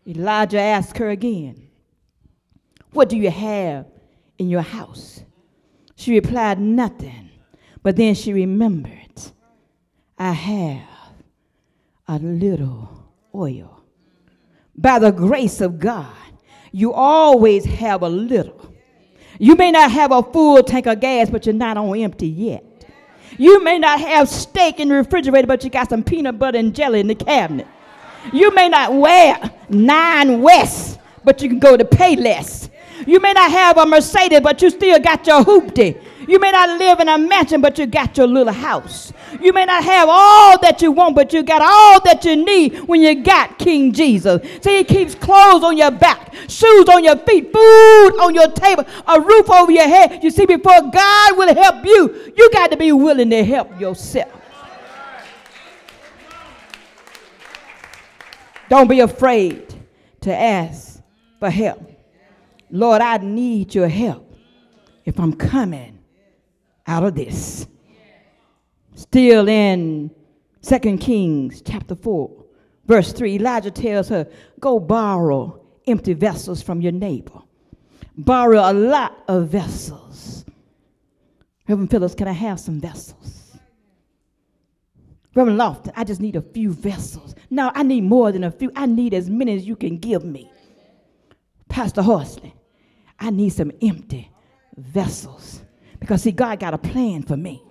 Elijah 0.08 0.60
asked 0.60 0.98
her 0.98 1.10
again, 1.10 1.70
What 2.92 3.10
do 3.10 3.18
you 3.18 3.30
have 3.30 3.88
in 4.38 4.50
your 4.50 4.62
house? 4.62 5.24
She 5.96 6.12
replied, 6.12 6.60
Nothing. 6.60 7.30
But 7.82 7.96
then 7.96 8.16
she 8.16 8.34
remembered, 8.34 9.22
I 10.18 10.32
have 10.32 10.88
a 12.08 12.18
little 12.20 13.12
oil. 13.34 13.82
By 14.76 15.00
the 15.00 15.12
grace 15.12 15.62
of 15.62 15.80
God, 15.80 16.16
you 16.72 16.94
always 16.94 17.66
have 17.66 18.02
a 18.02 18.10
little. 18.10 18.73
You 19.40 19.56
may 19.56 19.72
not 19.72 19.92
have 19.92 20.12
a 20.12 20.22
full 20.22 20.62
tank 20.64 20.86
of 20.86 21.00
gas, 21.00 21.30
but 21.30 21.46
you're 21.46 21.54
not 21.56 21.78
on 21.78 21.98
empty 21.98 22.28
yet. 22.28 22.64
You 23.38 23.64
may 23.64 23.80
not 23.80 24.00
have 24.00 24.30
steak 24.30 24.80
in 24.80 24.90
the 24.90 24.96
refrigerator, 24.96 25.48
but 25.48 25.64
you 25.64 25.70
got 25.70 25.90
some 25.90 26.04
peanut 26.04 26.38
butter 26.38 26.58
and 26.58 26.74
jelly 26.76 27.00
in 27.00 27.08
the 27.08 27.16
cabinet. 27.16 27.68
You 28.32 28.54
may 28.54 28.70
not 28.70 28.94
wear 28.94 29.52
nine 29.70 30.42
West, 30.42 31.00
but 31.24 31.42
you 31.42 31.50
can 31.50 31.60
go 31.60 31.76
to 31.76 31.84
Payless. 31.84 32.70
You 33.08 33.20
may 33.20 33.34
not 33.34 33.52
have 33.52 33.78
a 33.78 33.86
Mercedes, 33.86 34.40
but 34.42 34.62
you 34.62 34.70
still 34.70 35.00
got 35.00 35.26
your 35.26 35.44
hoopty. 35.44 36.00
You 36.28 36.40
may 36.40 36.52
not 36.52 36.78
live 36.80 37.00
in 37.00 37.10
a 37.10 37.18
mansion, 37.18 37.62
but 37.62 37.78
you 37.78 37.86
got 37.86 38.18
your 38.18 38.28
little 38.28 38.54
house. 38.54 39.12
You 39.42 39.52
may 39.54 39.66
not 39.66 39.84
have 39.84 40.08
all 40.10 40.60
that 40.60 40.82
you 40.82 40.92
want, 40.92 41.16
but 41.16 41.34
you 41.34 41.44
got 41.44 41.62
all 41.62 42.02
that 42.02 42.24
you 42.24 42.36
need 42.36 42.80
when 42.88 43.02
you 43.02 43.24
got 43.24 43.60
King 43.60 43.92
Jesus. 43.92 44.42
See, 44.62 44.78
he 44.78 44.84
keeps 44.84 45.16
clothes 45.16 45.64
on 45.64 45.78
your 45.78 45.92
back, 45.92 46.34
shoes 46.48 46.88
on 46.90 47.04
your 47.04 47.18
feet, 47.18 47.52
food 47.52 48.20
on 48.20 48.34
your 48.34 48.48
table, 48.52 48.86
a 49.08 49.22
roof 49.22 49.50
over 49.50 49.72
your 49.72 49.88
head. 49.88 50.24
You 50.24 50.32
see, 50.32 50.46
before 50.46 50.82
God 50.82 51.38
will 51.38 51.54
help 51.54 51.86
you, 51.86 52.34
you 52.36 52.50
got 52.52 52.72
to 52.72 52.78
be 52.78 52.92
willing 52.92 53.30
to 53.30 53.44
help 53.44 53.80
yourself. 53.80 54.32
Don't 58.70 58.88
be 58.88 59.02
afraid 59.02 59.74
to 60.22 60.34
ask 60.36 61.02
for 61.40 61.50
help. 61.50 61.92
Lord, 62.72 63.02
I 63.02 63.18
need 63.18 63.76
your 63.76 63.88
help 63.88 64.36
if 65.06 65.20
I'm 65.20 65.34
coming 65.34 65.93
out 66.88 67.04
of 67.04 67.16
this. 67.16 67.68
Still 68.96 69.48
in 69.50 70.12
Second 70.62 71.00
Kings 71.00 71.62
chapter 71.62 71.96
4, 71.96 72.46
verse 72.86 73.12
3, 73.12 73.36
Elijah 73.36 73.72
tells 73.72 74.10
her, 74.10 74.28
Go 74.60 74.80
borrow 74.80 75.62
empty 75.88 76.14
vessels 76.14 76.62
from 76.62 76.82
your 76.82 76.92
neighbor. 76.92 77.42
Borrow 78.18 78.60
a 78.60 78.74
lot 78.74 79.24
of 79.28 79.50
vessels. 79.50 80.46
Reverend 81.68 81.90
Phillips, 81.90 82.16
can 82.16 82.28
I 82.28 82.34
have 82.34 82.60
some 82.60 82.80
vessels? 82.80 83.58
Reverend 85.36 85.60
Lofton, 85.60 85.94
I 85.96 86.04
just 86.04 86.22
need 86.22 86.36
a 86.36 86.42
few 86.42 86.72
vessels. 86.72 87.34
No, 87.50 87.72
I 87.74 87.84
need 87.84 88.04
more 88.04 88.32
than 88.32 88.44
a 88.44 88.52
few. 88.52 88.72
I 88.76 88.86
need 88.86 89.14
as 89.14 89.30
many 89.30 89.56
as 89.56 89.66
you 89.66 89.76
can 89.76 89.98
give 89.98 90.24
me. 90.24 90.52
Pastor 91.70 92.04
Horsley, 92.04 92.54
I 93.20 93.32
need 93.32 93.50
some 93.50 93.72
empty 93.82 94.30
vessels. 94.78 95.63
Because, 96.04 96.24
see, 96.24 96.34
God 96.34 96.60
got 96.60 96.74
a 96.74 96.78
plan 96.78 97.24
for 97.24 97.38
me. 97.38 97.64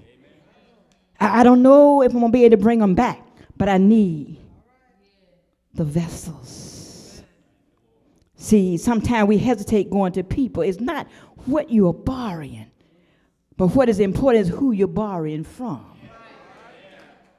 I, 1.20 1.40
I 1.40 1.42
don't 1.42 1.62
know 1.62 2.00
if 2.00 2.14
I'm 2.14 2.20
going 2.20 2.32
to 2.32 2.38
be 2.38 2.46
able 2.46 2.56
to 2.56 2.62
bring 2.62 2.78
them 2.78 2.94
back, 2.94 3.20
but 3.58 3.68
I 3.68 3.76
need 3.76 4.38
the 5.74 5.84
vessels. 5.84 7.22
See, 8.36 8.78
sometimes 8.78 9.28
we 9.28 9.36
hesitate 9.36 9.90
going 9.90 10.12
to 10.12 10.24
people. 10.24 10.62
It's 10.62 10.80
not 10.80 11.08
what 11.44 11.68
you 11.68 11.86
are 11.88 11.92
borrowing, 11.92 12.70
but 13.58 13.66
what 13.66 13.90
is 13.90 14.00
important 14.00 14.46
is 14.46 14.54
who 14.54 14.72
you're 14.72 14.88
borrowing 14.88 15.44
from. 15.44 15.84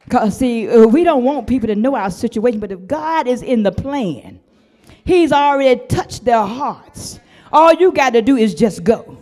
Because, 0.03 0.37
see, 0.37 0.69
uh, 0.69 0.85
we 0.85 1.03
don't 1.03 1.23
want 1.23 1.47
people 1.47 1.69
to 1.69 1.75
know 1.75 1.95
our 1.95 2.11
situation, 2.11 2.59
but 2.59 2.71
if 2.71 2.85
God 2.85 3.27
is 3.27 3.41
in 3.41 3.63
the 3.63 3.71
plan, 3.71 4.39
He's 5.05 5.31
already 5.31 5.87
touched 5.87 6.23
their 6.23 6.45
hearts. 6.45 7.19
All 7.51 7.73
you 7.73 7.91
got 7.91 8.11
to 8.11 8.21
do 8.21 8.37
is 8.37 8.53
just 8.53 8.83
go. 8.83 9.17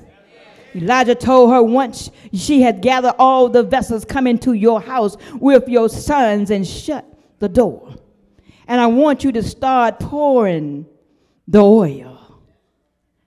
Elijah 0.76 1.16
told 1.16 1.52
her 1.52 1.62
once 1.62 2.10
she 2.34 2.62
had 2.62 2.82
gathered 2.82 3.16
all 3.20 3.50
the 3.50 3.64
vessels, 3.64 4.06
come 4.06 4.28
into 4.28 4.54
your 4.54 4.82
house 4.82 5.18
with 5.36 5.68
your 5.68 5.90
sons 5.90 6.50
and 6.50 6.66
shut 6.66 7.06
the 7.40 7.50
door. 7.50 7.96
And 8.68 8.80
I 8.80 8.88
want 8.88 9.24
you 9.24 9.32
to 9.34 9.44
start 9.44 10.00
pouring 10.00 10.86
the 11.48 11.62
oil. 11.62 12.42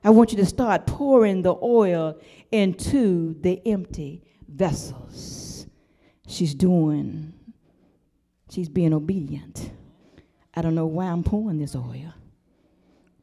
I 0.02 0.10
want 0.10 0.32
you 0.32 0.38
to 0.38 0.46
start 0.46 0.86
pouring 0.86 1.42
the 1.42 1.54
oil 1.62 2.18
into 2.50 3.38
the 3.40 3.60
empty 3.66 4.22
vessels. 4.48 5.66
She's 6.26 6.54
doing, 6.54 7.32
she's 8.50 8.68
being 8.68 8.92
obedient. 8.92 9.70
I 10.54 10.62
don't 10.62 10.74
know 10.74 10.86
why 10.86 11.06
I'm 11.06 11.24
pouring 11.24 11.58
this 11.58 11.74
oil. 11.74 12.14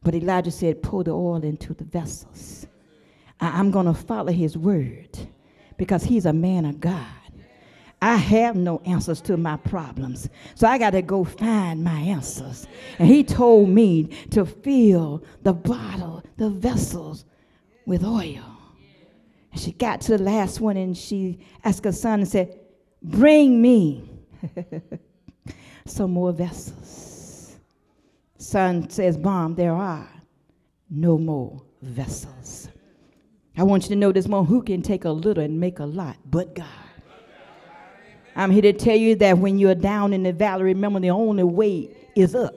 But 0.02 0.14
Elijah 0.14 0.50
said, 0.50 0.82
Pour 0.82 1.04
the 1.04 1.12
oil 1.12 1.42
into 1.42 1.74
the 1.74 1.84
vessels. 1.84 2.66
I- 3.42 3.58
am 3.58 3.70
going 3.70 3.86
to 3.86 3.94
follow 3.94 4.32
his 4.32 4.56
word 4.56 5.18
because 5.76 6.04
he's 6.04 6.26
a 6.26 6.32
man 6.32 6.64
of 6.64 6.80
God. 6.80 7.06
I 8.00 8.16
have 8.16 8.56
no 8.56 8.80
answers 8.84 9.20
to 9.22 9.36
my 9.36 9.56
problems. 9.56 10.28
So 10.54 10.66
I 10.66 10.78
got 10.78 10.90
to 10.90 11.02
go 11.02 11.24
find 11.24 11.84
my 11.84 12.00
answers. 12.00 12.66
And 12.98 13.08
he 13.08 13.22
told 13.22 13.68
me 13.68 14.04
to 14.30 14.44
fill 14.44 15.22
the 15.42 15.52
bottle, 15.52 16.24
the 16.36 16.50
vessels 16.50 17.24
with 17.86 18.04
oil. 18.04 18.44
And 19.52 19.60
she 19.60 19.72
got 19.72 20.00
to 20.02 20.16
the 20.16 20.22
last 20.22 20.60
one 20.60 20.76
and 20.76 20.96
she 20.96 21.38
asked 21.64 21.84
her 21.84 21.92
son 21.92 22.20
and 22.20 22.28
said, 22.28 22.58
Bring 23.02 23.60
me 23.60 24.08
some 25.86 26.12
more 26.12 26.32
vessels. 26.32 27.56
Son 28.38 28.88
says, 28.88 29.18
Mom, 29.18 29.54
there 29.54 29.74
are 29.74 30.08
no 30.90 31.18
more 31.18 31.62
vessels. 31.82 32.68
I 33.56 33.64
want 33.64 33.84
you 33.84 33.88
to 33.90 33.96
know 33.96 34.12
this 34.12 34.28
morning 34.28 34.48
who 34.48 34.62
can 34.62 34.80
take 34.82 35.04
a 35.04 35.10
little 35.10 35.42
and 35.42 35.60
make 35.60 35.78
a 35.78 35.84
lot 35.84 36.16
but 36.24 36.54
God. 36.54 36.66
I'm 38.34 38.50
here 38.50 38.62
to 38.62 38.72
tell 38.72 38.96
you 38.96 39.14
that 39.16 39.36
when 39.36 39.58
you're 39.58 39.74
down 39.74 40.14
in 40.14 40.22
the 40.22 40.32
valley, 40.32 40.64
remember 40.64 41.00
the 41.00 41.10
only 41.10 41.44
way 41.44 41.94
is 42.16 42.34
up. 42.34 42.54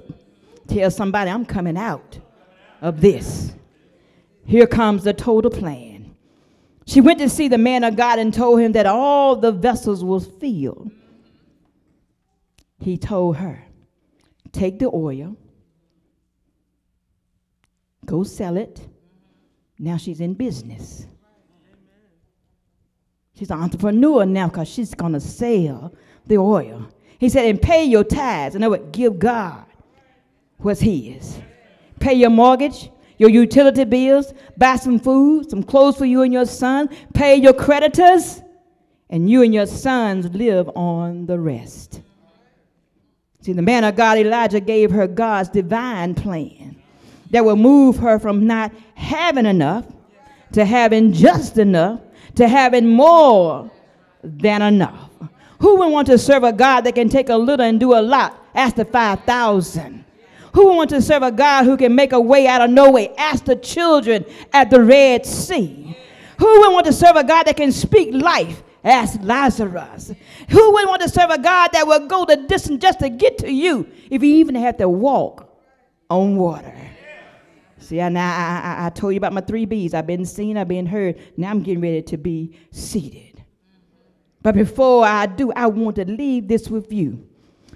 Tell 0.67 0.89
somebody, 0.89 1.29
I'm 1.29 1.45
coming 1.45 1.77
out 1.77 2.17
of 2.81 3.01
this. 3.01 3.53
Here 4.45 4.67
comes 4.67 5.03
the 5.03 5.13
total 5.13 5.51
plan. 5.51 6.15
She 6.87 7.01
went 7.01 7.19
to 7.19 7.29
see 7.29 7.47
the 7.49 7.57
man 7.57 7.83
of 7.83 7.97
God 7.97 8.19
and 8.19 8.33
told 8.33 8.61
him 8.61 8.71
that 8.73 8.85
all 8.85 9.35
the 9.35 9.51
vessels 9.51 10.03
was 10.03 10.27
filled. 10.27 10.91
He 12.79 12.97
told 12.97 13.37
her, 13.37 13.63
Take 14.51 14.79
the 14.79 14.89
oil, 14.93 15.35
go 18.05 18.23
sell 18.23 18.55
it. 18.55 18.87
Now 19.77 19.97
she's 19.97 20.21
in 20.21 20.33
business. 20.33 21.05
She's 23.37 23.51
an 23.51 23.59
entrepreneur 23.59 24.25
now 24.25 24.47
because 24.47 24.69
she's 24.69 24.93
going 24.93 25.13
to 25.13 25.19
sell 25.19 25.93
the 26.25 26.37
oil. 26.37 26.87
He 27.19 27.29
said, 27.29 27.45
and 27.45 27.61
pay 27.61 27.83
your 27.83 28.03
tithes. 28.03 28.55
And 28.55 28.63
I 28.63 28.67
would 28.67 28.91
give 28.91 29.19
God 29.19 29.65
what's 30.57 30.79
his. 30.79 31.39
Pay 31.99 32.13
your 32.13 32.29
mortgage, 32.29 32.89
your 33.17 33.29
utility 33.29 33.83
bills, 33.83 34.33
buy 34.57 34.77
some 34.77 34.99
food, 34.99 35.49
some 35.49 35.63
clothes 35.63 35.97
for 35.97 36.05
you 36.05 36.21
and 36.21 36.31
your 36.31 36.45
son, 36.45 36.89
pay 37.13 37.35
your 37.35 37.53
creditors, 37.53 38.41
and 39.09 39.29
you 39.29 39.43
and 39.43 39.53
your 39.53 39.65
sons 39.65 40.27
live 40.33 40.69
on 40.75 41.25
the 41.25 41.39
rest. 41.39 42.01
See, 43.41 43.53
the 43.53 43.61
man 43.61 43.83
of 43.83 43.95
God, 43.95 44.17
Elijah, 44.17 44.59
gave 44.59 44.91
her 44.91 45.07
God's 45.07 45.49
divine 45.49 46.15
plan 46.15 46.75
that 47.31 47.43
will 47.43 47.55
move 47.55 47.97
her 47.97 48.19
from 48.19 48.47
not 48.47 48.71
having 48.95 49.45
enough 49.45 49.85
to 50.53 50.65
having 50.65 51.11
just 51.11 51.57
enough 51.57 51.99
to 52.35 52.47
having 52.47 52.87
more 52.87 53.71
than 54.23 54.61
enough. 54.61 55.09
Who 55.59 55.77
would 55.77 55.91
want 55.91 56.07
to 56.07 56.17
serve 56.17 56.43
a 56.43 56.53
God 56.53 56.81
that 56.81 56.95
can 56.95 57.09
take 57.09 57.29
a 57.29 57.35
little 57.35 57.65
and 57.65 57.79
do 57.79 57.93
a 57.93 58.01
lot? 58.01 58.37
Ask 58.53 58.75
the 58.75 58.85
5,000. 58.85 60.03
Who 60.53 60.67
would 60.67 60.75
want 60.75 60.89
to 60.91 61.01
serve 61.01 61.23
a 61.23 61.31
God 61.31 61.65
who 61.65 61.77
can 61.77 61.95
make 61.95 62.13
a 62.13 62.19
way 62.19 62.47
out 62.47 62.61
of 62.61 62.69
no 62.69 62.91
way? 62.91 63.13
Ask 63.15 63.45
the 63.45 63.55
children 63.55 64.25
at 64.53 64.69
the 64.69 64.81
Red 64.81 65.25
Sea. 65.25 65.97
Who 66.39 66.59
would 66.61 66.73
want 66.73 66.85
to 66.85 66.93
serve 66.93 67.15
a 67.15 67.23
God 67.23 67.43
that 67.43 67.57
can 67.57 67.71
speak 67.71 68.13
life? 68.13 68.63
Ask 68.83 69.19
Lazarus. 69.23 70.13
Who 70.49 70.71
would 70.73 70.87
want 70.87 71.01
to 71.01 71.09
serve 71.09 71.31
a 71.31 71.39
God 71.39 71.69
that 71.73 71.87
will 71.87 72.07
go 72.07 72.25
the 72.25 72.37
distance 72.37 72.81
just 72.81 72.99
to 72.99 73.09
get 73.09 73.39
to 73.39 73.51
you 73.51 73.89
if 74.09 74.21
he 74.21 74.39
even 74.39 74.55
had 74.55 74.77
to 74.77 74.87
walk 74.87 75.49
on 76.09 76.35
water? 76.35 76.73
See, 77.85 78.01
I, 78.01 78.07
I, 78.07 78.87
I, 78.87 78.89
told 78.89 79.13
you 79.13 79.17
about 79.17 79.31
my 79.31 79.41
three 79.41 79.65
B's. 79.65 79.93
I've 79.93 80.07
been 80.07 80.25
seen, 80.25 80.57
I've 80.57 80.67
been 80.67 80.87
heard. 80.87 81.19
Now 81.37 81.51
I'm 81.51 81.61
getting 81.61 81.81
ready 81.81 82.01
to 82.01 82.17
be 82.17 82.57
seated. 82.71 83.43
But 84.41 84.55
before 84.55 85.05
I 85.05 85.27
do, 85.27 85.51
I 85.51 85.67
want 85.67 85.97
to 85.97 86.05
leave 86.05 86.47
this 86.47 86.67
with 86.67 86.91
you. 86.91 87.27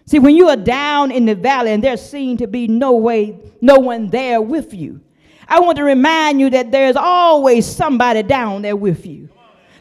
See, 0.07 0.17
when 0.17 0.35
you 0.35 0.49
are 0.49 0.55
down 0.55 1.11
in 1.11 1.25
the 1.25 1.35
valley 1.35 1.73
and 1.73 1.83
there 1.83 1.95
seems 1.95 2.39
to 2.39 2.47
be 2.47 2.67
no 2.67 2.93
way, 2.93 3.39
no 3.61 3.75
one 3.75 4.07
there 4.07 4.41
with 4.41 4.73
you, 4.73 4.99
I 5.47 5.59
want 5.59 5.77
to 5.77 5.83
remind 5.83 6.39
you 6.39 6.49
that 6.49 6.71
there's 6.71 6.95
always 6.95 7.67
somebody 7.67 8.23
down 8.23 8.63
there 8.63 8.75
with 8.75 9.05
you. 9.05 9.29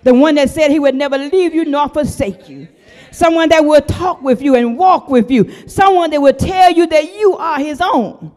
The 0.02 0.12
one 0.12 0.34
that 0.34 0.50
said 0.50 0.70
he 0.70 0.78
would 0.78 0.94
never 0.94 1.16
leave 1.16 1.54
you 1.54 1.64
nor 1.64 1.88
forsake 1.88 2.50
you. 2.50 2.68
Someone 3.12 3.48
that 3.48 3.64
will 3.64 3.80
talk 3.80 4.20
with 4.20 4.42
you 4.42 4.56
and 4.56 4.76
walk 4.76 5.08
with 5.08 5.30
you. 5.30 5.50
Someone 5.66 6.10
that 6.10 6.20
will 6.20 6.34
tell 6.34 6.70
you 6.70 6.86
that 6.86 7.14
you 7.14 7.34
are 7.38 7.58
his 7.58 7.80
own 7.80 8.34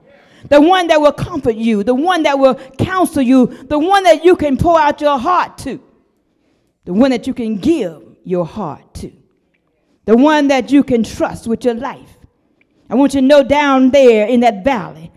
the 0.52 0.60
one 0.60 0.88
that 0.88 1.00
will 1.00 1.14
comfort 1.14 1.56
you, 1.56 1.82
the 1.82 1.96
one 1.96 2.24
that 2.24 2.38
will 2.38 2.56
counsel 2.78 3.22
you, 3.22 3.48
the 3.70 3.80
one 3.80 4.04
that 4.04 4.26
you 4.26 4.36
can 4.36 4.58
pour 4.58 4.78
out 4.78 5.00
your 5.00 5.18
heart 5.18 5.58
to, 5.60 5.82
the 6.84 6.92
one 6.94 7.12
that 7.12 7.26
you 7.26 7.34
can 7.34 7.56
give 7.56 8.04
your 8.26 8.46
heart 8.46 8.94
to, 8.96 9.14
the 10.04 10.18
one 10.18 10.50
that 10.50 10.70
you 10.70 10.84
can 10.84 11.04
trust 11.04 11.48
with 11.48 11.64
your 11.64 11.76
life. 11.76 12.18
I 12.90 12.96
want 12.96 13.14
you 13.14 13.22
to 13.22 13.28
know 13.28 13.44
down 13.44 13.92
there 13.92 14.28
in 14.28 14.42
that 14.42 14.66
valley 14.66 15.14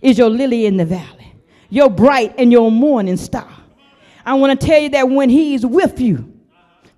is 0.00 0.16
your 0.16 0.30
lily 0.30 0.64
in 0.64 0.78
the 0.78 0.86
valley, 0.86 1.34
your 1.68 1.90
bright 1.90 2.34
and 2.38 2.50
your 2.50 2.72
morning 2.72 3.18
star. 3.18 3.52
I 4.24 4.32
want 4.34 4.58
to 4.58 4.66
tell 4.66 4.80
you 4.80 4.88
that 4.88 5.06
when 5.06 5.28
he's 5.28 5.66
with 5.66 6.00
you, 6.00 6.31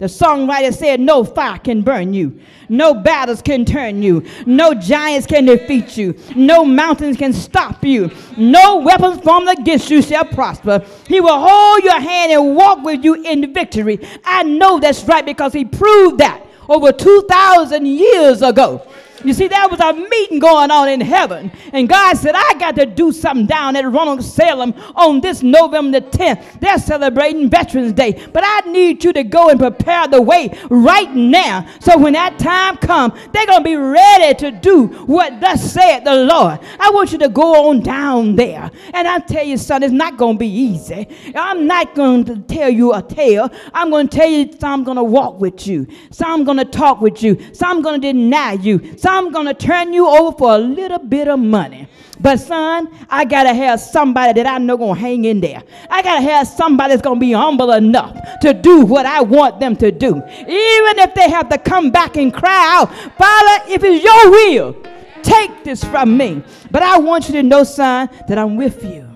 the 0.04 0.08
songwriter 0.08 0.70
said, 0.70 1.00
No 1.00 1.24
fire 1.24 1.58
can 1.58 1.80
burn 1.80 2.12
you, 2.12 2.38
no 2.68 2.92
battles 2.92 3.40
can 3.40 3.64
turn 3.64 4.02
you, 4.02 4.22
no 4.44 4.74
giants 4.74 5.26
can 5.26 5.46
defeat 5.46 5.96
you, 5.96 6.14
no 6.36 6.62
mountains 6.62 7.16
can 7.16 7.32
stop 7.32 7.82
you, 7.82 8.10
no 8.36 8.80
weapons 8.80 9.22
formed 9.22 9.48
against 9.48 9.88
you 9.88 10.02
shall 10.02 10.26
prosper. 10.26 10.84
He 11.08 11.20
will 11.22 11.38
hold 11.38 11.84
your 11.84 11.98
hand 11.98 12.32
and 12.32 12.54
walk 12.54 12.84
with 12.84 13.02
you 13.02 13.14
in 13.14 13.54
victory. 13.54 13.98
I 14.26 14.42
know 14.42 14.78
that's 14.78 15.04
right 15.04 15.24
because 15.24 15.54
he 15.54 15.64
proved 15.64 16.18
that 16.18 16.46
over 16.68 16.92
2,000 16.92 17.86
years 17.86 18.42
ago. 18.42 18.86
You 19.24 19.32
see, 19.32 19.48
there 19.48 19.68
was 19.68 19.80
a 19.80 19.92
meeting 19.92 20.38
going 20.38 20.70
on 20.70 20.88
in 20.88 21.00
heaven, 21.00 21.50
and 21.72 21.88
God 21.88 22.16
said, 22.16 22.34
I 22.34 22.54
got 22.58 22.76
to 22.76 22.86
do 22.86 23.10
something 23.10 23.46
down 23.46 23.76
at 23.76 23.84
Ronald 23.84 24.22
Salem 24.22 24.74
on 24.94 25.20
this 25.20 25.42
November 25.42 25.94
the 25.94 26.00
10th. 26.00 26.60
They're 26.60 26.78
celebrating 26.78 27.48
Veterans 27.48 27.92
Day, 27.92 28.26
but 28.32 28.42
I 28.44 28.60
need 28.70 29.04
you 29.04 29.12
to 29.12 29.22
go 29.22 29.48
and 29.48 29.58
prepare 29.58 30.08
the 30.08 30.20
way 30.20 30.58
right 30.68 31.12
now. 31.14 31.66
So 31.80 31.96
when 31.96 32.12
that 32.14 32.38
time 32.38 32.76
comes, 32.76 33.14
they're 33.32 33.46
going 33.46 33.62
to 33.62 33.64
be 33.64 33.76
ready 33.76 34.34
to 34.40 34.50
do 34.50 34.86
what 35.06 35.40
thus 35.40 35.72
said 35.72 36.00
the 36.00 36.14
Lord. 36.14 36.60
I 36.78 36.90
want 36.90 37.12
you 37.12 37.18
to 37.18 37.28
go 37.28 37.70
on 37.70 37.80
down 37.80 38.36
there. 38.36 38.70
And 38.92 39.08
I 39.08 39.18
tell 39.20 39.44
you, 39.44 39.56
son, 39.56 39.82
it's 39.82 39.92
not 39.92 40.16
going 40.16 40.36
to 40.36 40.38
be 40.38 40.48
easy. 40.48 41.08
I'm 41.34 41.66
not 41.66 41.94
going 41.94 42.24
to 42.24 42.38
tell 42.38 42.70
you 42.70 42.92
a 42.92 43.02
tale. 43.02 43.50
I'm 43.72 43.90
going 43.90 44.08
to 44.08 44.16
tell 44.16 44.28
you, 44.28 44.50
I'm 44.62 44.84
going 44.84 44.96
to 44.96 45.04
walk 45.04 45.40
with 45.40 45.66
you. 45.66 45.86
I'm 46.24 46.44
going 46.44 46.58
to 46.58 46.64
talk 46.64 47.00
with 47.00 47.22
you. 47.22 47.38
I'm 47.62 47.82
going 47.82 48.00
to 48.00 48.12
deny 48.12 48.52
you. 48.52 48.96
So 48.98 49.10
I'm 49.14 49.30
going 49.30 49.46
to 49.46 49.54
turn 49.54 49.92
you 49.92 50.08
over 50.08 50.36
for 50.36 50.54
a 50.54 50.58
little 50.58 50.98
bit 50.98 51.28
of 51.28 51.38
money. 51.38 51.88
But 52.20 52.38
son, 52.40 52.88
I 53.10 53.24
gotta 53.24 53.52
have 53.52 53.80
somebody 53.80 54.40
that 54.40 54.46
I 54.46 54.58
know 54.58 54.76
gonna 54.76 54.98
hang 54.98 55.24
in 55.24 55.40
there. 55.40 55.62
I 55.90 56.00
gotta 56.00 56.22
have 56.22 56.46
somebody 56.46 56.90
that's 56.90 57.02
gonna 57.02 57.20
be 57.20 57.32
humble 57.32 57.72
enough 57.72 58.40
to 58.40 58.54
do 58.54 58.80
what 58.80 59.04
I 59.04 59.20
want 59.20 59.60
them 59.60 59.76
to 59.76 59.90
do. 59.90 60.16
Even 60.16 60.98
if 61.00 61.14
they 61.14 61.28
have 61.28 61.48
to 61.48 61.58
come 61.58 61.90
back 61.90 62.16
and 62.16 62.32
cry 62.32 62.78
out, 62.78 62.94
Father, 63.18 63.64
if 63.68 63.82
it's 63.84 64.04
your 64.04 64.30
will, 64.30 64.76
take 65.22 65.64
this 65.64 65.82
from 65.82 66.16
me. 66.16 66.42
But 66.70 66.82
I 66.82 66.98
want 66.98 67.28
you 67.28 67.34
to 67.34 67.42
know, 67.42 67.64
son, 67.64 68.08
that 68.28 68.38
I'm 68.38 68.56
with 68.56 68.84
you. 68.84 69.08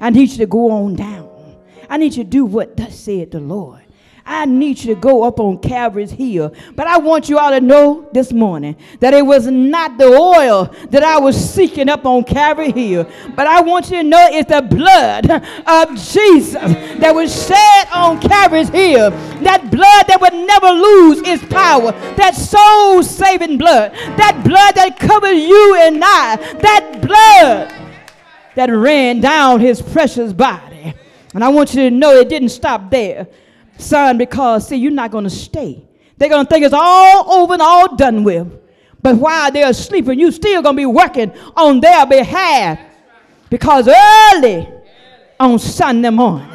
I 0.00 0.10
need 0.10 0.30
you 0.30 0.38
to 0.38 0.46
go 0.46 0.70
on 0.70 0.94
down. 0.94 1.30
I 1.88 1.96
need 1.96 2.14
you 2.14 2.24
to 2.24 2.30
do 2.30 2.44
what 2.44 2.76
thus 2.76 2.94
said 2.98 3.30
the 3.30 3.40
Lord. 3.40 3.81
I 4.24 4.44
need 4.44 4.82
you 4.82 4.94
to 4.94 5.00
go 5.00 5.24
up 5.24 5.40
on 5.40 5.58
Calvary's 5.58 6.12
hill. 6.12 6.54
But 6.76 6.86
I 6.86 6.98
want 6.98 7.28
you 7.28 7.38
all 7.38 7.50
to 7.50 7.60
know 7.60 8.08
this 8.12 8.32
morning 8.32 8.76
that 9.00 9.14
it 9.14 9.26
was 9.26 9.46
not 9.48 9.98
the 9.98 10.06
oil 10.06 10.72
that 10.90 11.02
I 11.02 11.18
was 11.18 11.36
seeking 11.36 11.88
up 11.88 12.06
on 12.06 12.22
Calvary 12.22 12.70
hill. 12.70 13.08
But 13.34 13.48
I 13.48 13.60
want 13.62 13.90
you 13.90 13.96
to 13.96 14.02
know 14.04 14.28
it's 14.30 14.48
the 14.48 14.62
blood 14.62 15.28
of 15.30 15.96
Jesus 15.96 16.52
that 16.54 17.12
was 17.12 17.46
shed 17.46 17.88
on 17.92 18.20
Calvary's 18.20 18.68
hill. 18.68 19.10
That 19.42 19.70
blood 19.70 20.06
that 20.06 20.20
would 20.20 20.34
never 20.34 20.70
lose 20.70 21.18
its 21.26 21.44
power. 21.52 21.90
That 22.16 22.36
soul 22.36 23.02
saving 23.02 23.58
blood. 23.58 23.92
That 24.16 24.42
blood 24.44 24.76
that 24.76 24.98
covered 25.00 25.32
you 25.32 25.76
and 25.80 26.00
I. 26.02 26.36
That 26.36 27.00
blood 27.02 27.82
that 28.54 28.70
ran 28.70 29.20
down 29.20 29.60
his 29.60 29.82
precious 29.82 30.32
body. 30.32 30.94
And 31.34 31.42
I 31.42 31.48
want 31.48 31.74
you 31.74 31.88
to 31.88 31.90
know 31.90 32.14
it 32.14 32.28
didn't 32.28 32.50
stop 32.50 32.90
there 32.90 33.26
son, 33.78 34.18
because 34.18 34.68
see, 34.68 34.76
you're 34.76 34.92
not 34.92 35.10
going 35.10 35.24
to 35.24 35.30
stay. 35.30 35.82
They're 36.16 36.28
going 36.28 36.46
to 36.46 36.50
think 36.50 36.64
it's 36.64 36.74
all 36.76 37.32
over 37.32 37.54
and 37.54 37.62
all 37.62 37.96
done 37.96 38.22
with. 38.24 38.48
But 39.02 39.16
while 39.16 39.50
they're 39.50 39.72
sleeping, 39.72 40.18
you 40.18 40.30
still 40.30 40.62
going 40.62 40.76
to 40.76 40.80
be 40.80 40.86
working 40.86 41.32
on 41.56 41.80
their 41.80 42.06
behalf. 42.06 42.78
Because 43.50 43.88
early 43.88 44.68
on 45.40 45.58
Sunday 45.58 46.10
morning, 46.10 46.48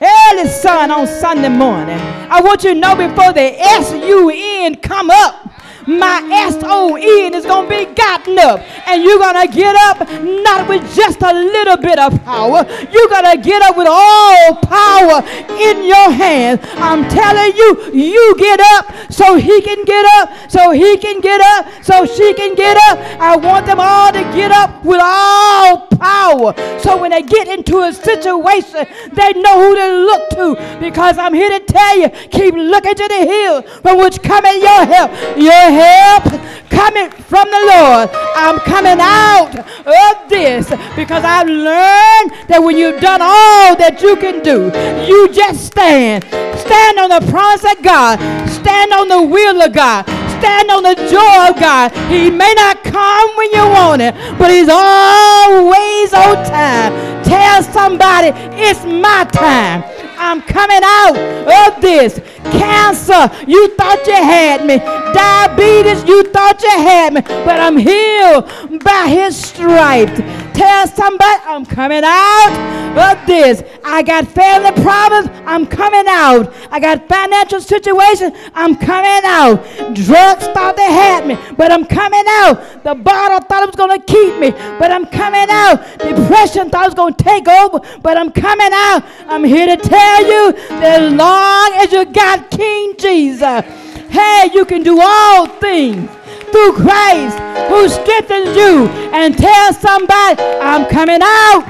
early 0.00 0.48
sun 0.48 0.90
on 0.90 1.06
Sunday 1.06 1.48
morning, 1.48 1.98
I 1.98 2.40
want 2.42 2.62
you 2.64 2.74
to 2.74 2.78
know 2.78 2.94
before 2.94 3.32
the 3.32 3.58
S-U-N 3.58 4.76
come 4.76 5.10
up, 5.10 5.51
my 5.86 6.22
S-O-N 6.48 7.34
is 7.34 7.46
going 7.46 7.68
to 7.68 7.86
be 7.86 7.94
gotten 7.94 8.38
up. 8.38 8.60
And 8.86 9.02
you're 9.02 9.18
going 9.18 9.46
to 9.46 9.52
get 9.52 9.74
up 9.76 10.00
not 10.22 10.68
with 10.68 10.82
just 10.94 11.22
a 11.22 11.32
little 11.32 11.76
bit 11.76 11.98
of 11.98 12.22
power. 12.24 12.64
You're 12.92 13.08
going 13.08 13.36
to 13.36 13.40
get 13.42 13.62
up 13.62 13.76
with 13.76 13.88
all 13.90 14.56
power 14.56 15.22
in 15.60 15.84
your 15.84 16.10
hands. 16.10 16.60
I'm 16.74 17.08
telling 17.08 17.56
you, 17.56 17.92
you 17.92 18.34
get 18.38 18.60
up 18.74 19.12
so 19.12 19.36
he 19.36 19.60
can 19.62 19.84
get 19.84 20.04
up, 20.16 20.50
so 20.50 20.70
he 20.70 20.96
can 20.98 21.20
get 21.20 21.40
up, 21.40 21.66
so 21.82 22.06
she 22.06 22.34
can 22.34 22.54
get 22.54 22.76
up. 22.88 22.98
I 23.20 23.36
want 23.36 23.66
them 23.66 23.80
all 23.80 24.12
to 24.12 24.20
get 24.34 24.50
up 24.50 24.84
with 24.84 25.00
all 25.02 25.86
power. 25.98 26.54
So 26.80 27.00
when 27.00 27.10
they 27.10 27.22
get 27.22 27.48
into 27.48 27.80
a 27.80 27.92
situation, 27.92 28.86
they 29.12 29.32
know 29.34 29.60
who 29.62 29.74
to 29.76 29.88
look 30.06 30.30
to. 30.30 30.78
Because 30.80 31.18
I'm 31.18 31.34
here 31.34 31.50
to 31.50 31.60
tell 31.60 31.98
you, 31.98 32.08
keep 32.30 32.54
looking 32.54 32.94
to 32.94 33.08
the 33.08 33.26
hill 33.26 33.62
from 33.62 33.98
which 33.98 34.22
cometh 34.22 34.62
your 34.62 34.84
help. 34.84 35.10
Your 35.36 35.70
help 35.72 36.24
coming 36.68 37.10
from 37.10 37.50
the 37.50 37.62
Lord. 37.72 38.08
I'm 38.36 38.58
coming 38.60 38.98
out 39.00 39.52
of 39.56 40.28
this 40.28 40.68
because 40.96 41.24
I've 41.24 41.48
learned 41.48 42.28
that 42.48 42.60
when 42.62 42.76
you've 42.76 43.00
done 43.00 43.20
all 43.20 43.76
that 43.76 44.00
you 44.02 44.16
can 44.16 44.42
do, 44.42 44.72
you 45.06 45.32
just 45.32 45.66
stand. 45.66 46.24
Stand 46.58 46.98
on 46.98 47.10
the 47.10 47.22
promise 47.30 47.64
of 47.64 47.82
God. 47.82 48.18
Stand 48.48 48.92
on 48.92 49.08
the 49.08 49.22
will 49.22 49.62
of 49.62 49.72
God. 49.72 50.04
Stand 50.40 50.70
on 50.70 50.82
the 50.82 50.96
joy 51.06 51.38
of 51.48 51.54
God. 51.60 51.92
He 52.10 52.30
may 52.30 52.52
not 52.54 52.82
come 52.82 53.28
when 53.36 53.50
you 53.52 53.64
want 53.78 54.02
it, 54.02 54.14
but 54.38 54.50
He's 54.50 54.68
always 54.68 56.12
on 56.12 56.34
time. 56.44 56.92
Tell 57.22 57.62
somebody, 57.62 58.32
it's 58.58 58.84
my 58.84 59.24
time. 59.30 59.84
I'm 60.18 60.42
coming 60.42 60.80
out 60.82 61.16
of 61.16 61.82
this. 61.82 62.20
Cancer, 62.50 63.30
you 63.46 63.74
thought 63.76 64.06
you 64.06 64.14
had 64.14 64.66
me. 64.66 64.78
Diabetes, 64.78 66.04
you 66.04 66.24
thought 66.24 66.62
you 66.62 66.70
had 66.70 67.14
me. 67.14 67.20
But 67.20 67.60
I'm 67.60 67.76
healed 67.76 68.82
by 68.82 69.08
his 69.08 69.36
stripes. 69.36 70.20
Tell 70.56 70.86
somebody 70.86 71.40
I'm 71.46 71.64
coming 71.64 72.02
out 72.04 72.82
of 72.96 73.26
this. 73.26 73.62
I 73.84 74.02
got 74.02 74.28
family 74.28 74.70
problems. 74.82 75.28
I'm 75.46 75.66
coming 75.66 76.04
out. 76.08 76.52
I 76.70 76.78
got 76.78 77.08
financial 77.08 77.60
situations. 77.60 78.36
I'm 78.54 78.76
coming 78.76 79.22
out. 79.24 79.64
Drugs 79.94 80.46
thought 80.48 80.76
they 80.76 80.92
had 80.92 81.26
me, 81.26 81.38
but 81.56 81.72
I'm 81.72 81.84
coming 81.84 82.24
out. 82.28 82.84
The 82.84 82.94
bottle 82.94 83.40
thought 83.40 83.62
it 83.62 83.66
was 83.66 83.76
going 83.76 83.98
to 83.98 84.04
keep 84.04 84.38
me, 84.38 84.50
but 84.78 84.90
I'm 84.90 85.06
coming 85.06 85.46
out. 85.48 85.82
Depression 85.98 86.70
thought 86.70 86.84
it 86.84 86.88
was 86.88 86.94
going 86.94 87.14
to 87.14 87.24
take 87.24 87.48
over, 87.48 87.80
but 88.00 88.16
I'm 88.16 88.30
coming 88.30 88.70
out. 88.72 89.04
I'm 89.26 89.44
here 89.44 89.66
to 89.74 89.76
tell 89.76 90.26
you 90.26 90.52
that 90.52 91.02
as 91.02 91.12
long 91.12 91.72
as 91.74 91.92
you 91.92 92.04
got 92.04 92.31
King 92.50 92.94
Jesus, 92.96 93.64
hey, 94.10 94.50
you 94.52 94.64
can 94.64 94.82
do 94.82 95.00
all 95.00 95.46
things 95.46 96.10
through 96.50 96.72
Christ 96.74 97.38
who 97.68 97.88
strengthens 97.88 98.56
you 98.56 98.86
and 99.12 99.36
tell 99.36 99.72
somebody, 99.72 100.40
I'm 100.40 100.88
coming 100.88 101.20
out 101.22 101.64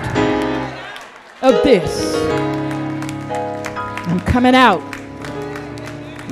of 1.42 1.62
this. 1.62 2.14
I'm 4.08 4.20
coming 4.20 4.54
out 4.54 4.82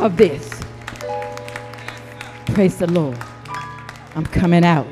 of 0.01 0.17
this. 0.17 0.61
Praise 2.47 2.79
the 2.79 2.91
Lord. 2.91 3.19
I'm 4.15 4.27
coming 4.27 4.65
out. 4.65 4.87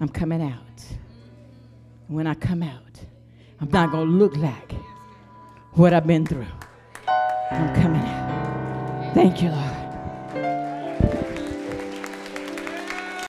I'm 0.00 0.08
coming 0.08 0.42
out. 0.42 0.58
When 2.08 2.26
I 2.26 2.34
come 2.34 2.62
out, 2.62 3.00
I'm 3.60 3.70
not 3.70 3.92
going 3.92 4.08
to 4.08 4.12
look 4.12 4.36
like 4.36 4.72
what 5.74 5.94
I've 5.94 6.06
been 6.06 6.26
through. 6.26 6.46
I'm 7.50 7.74
coming 7.74 8.02
out. 8.02 9.14
Thank 9.14 9.42
you, 9.42 9.50
Lord. 9.50 9.81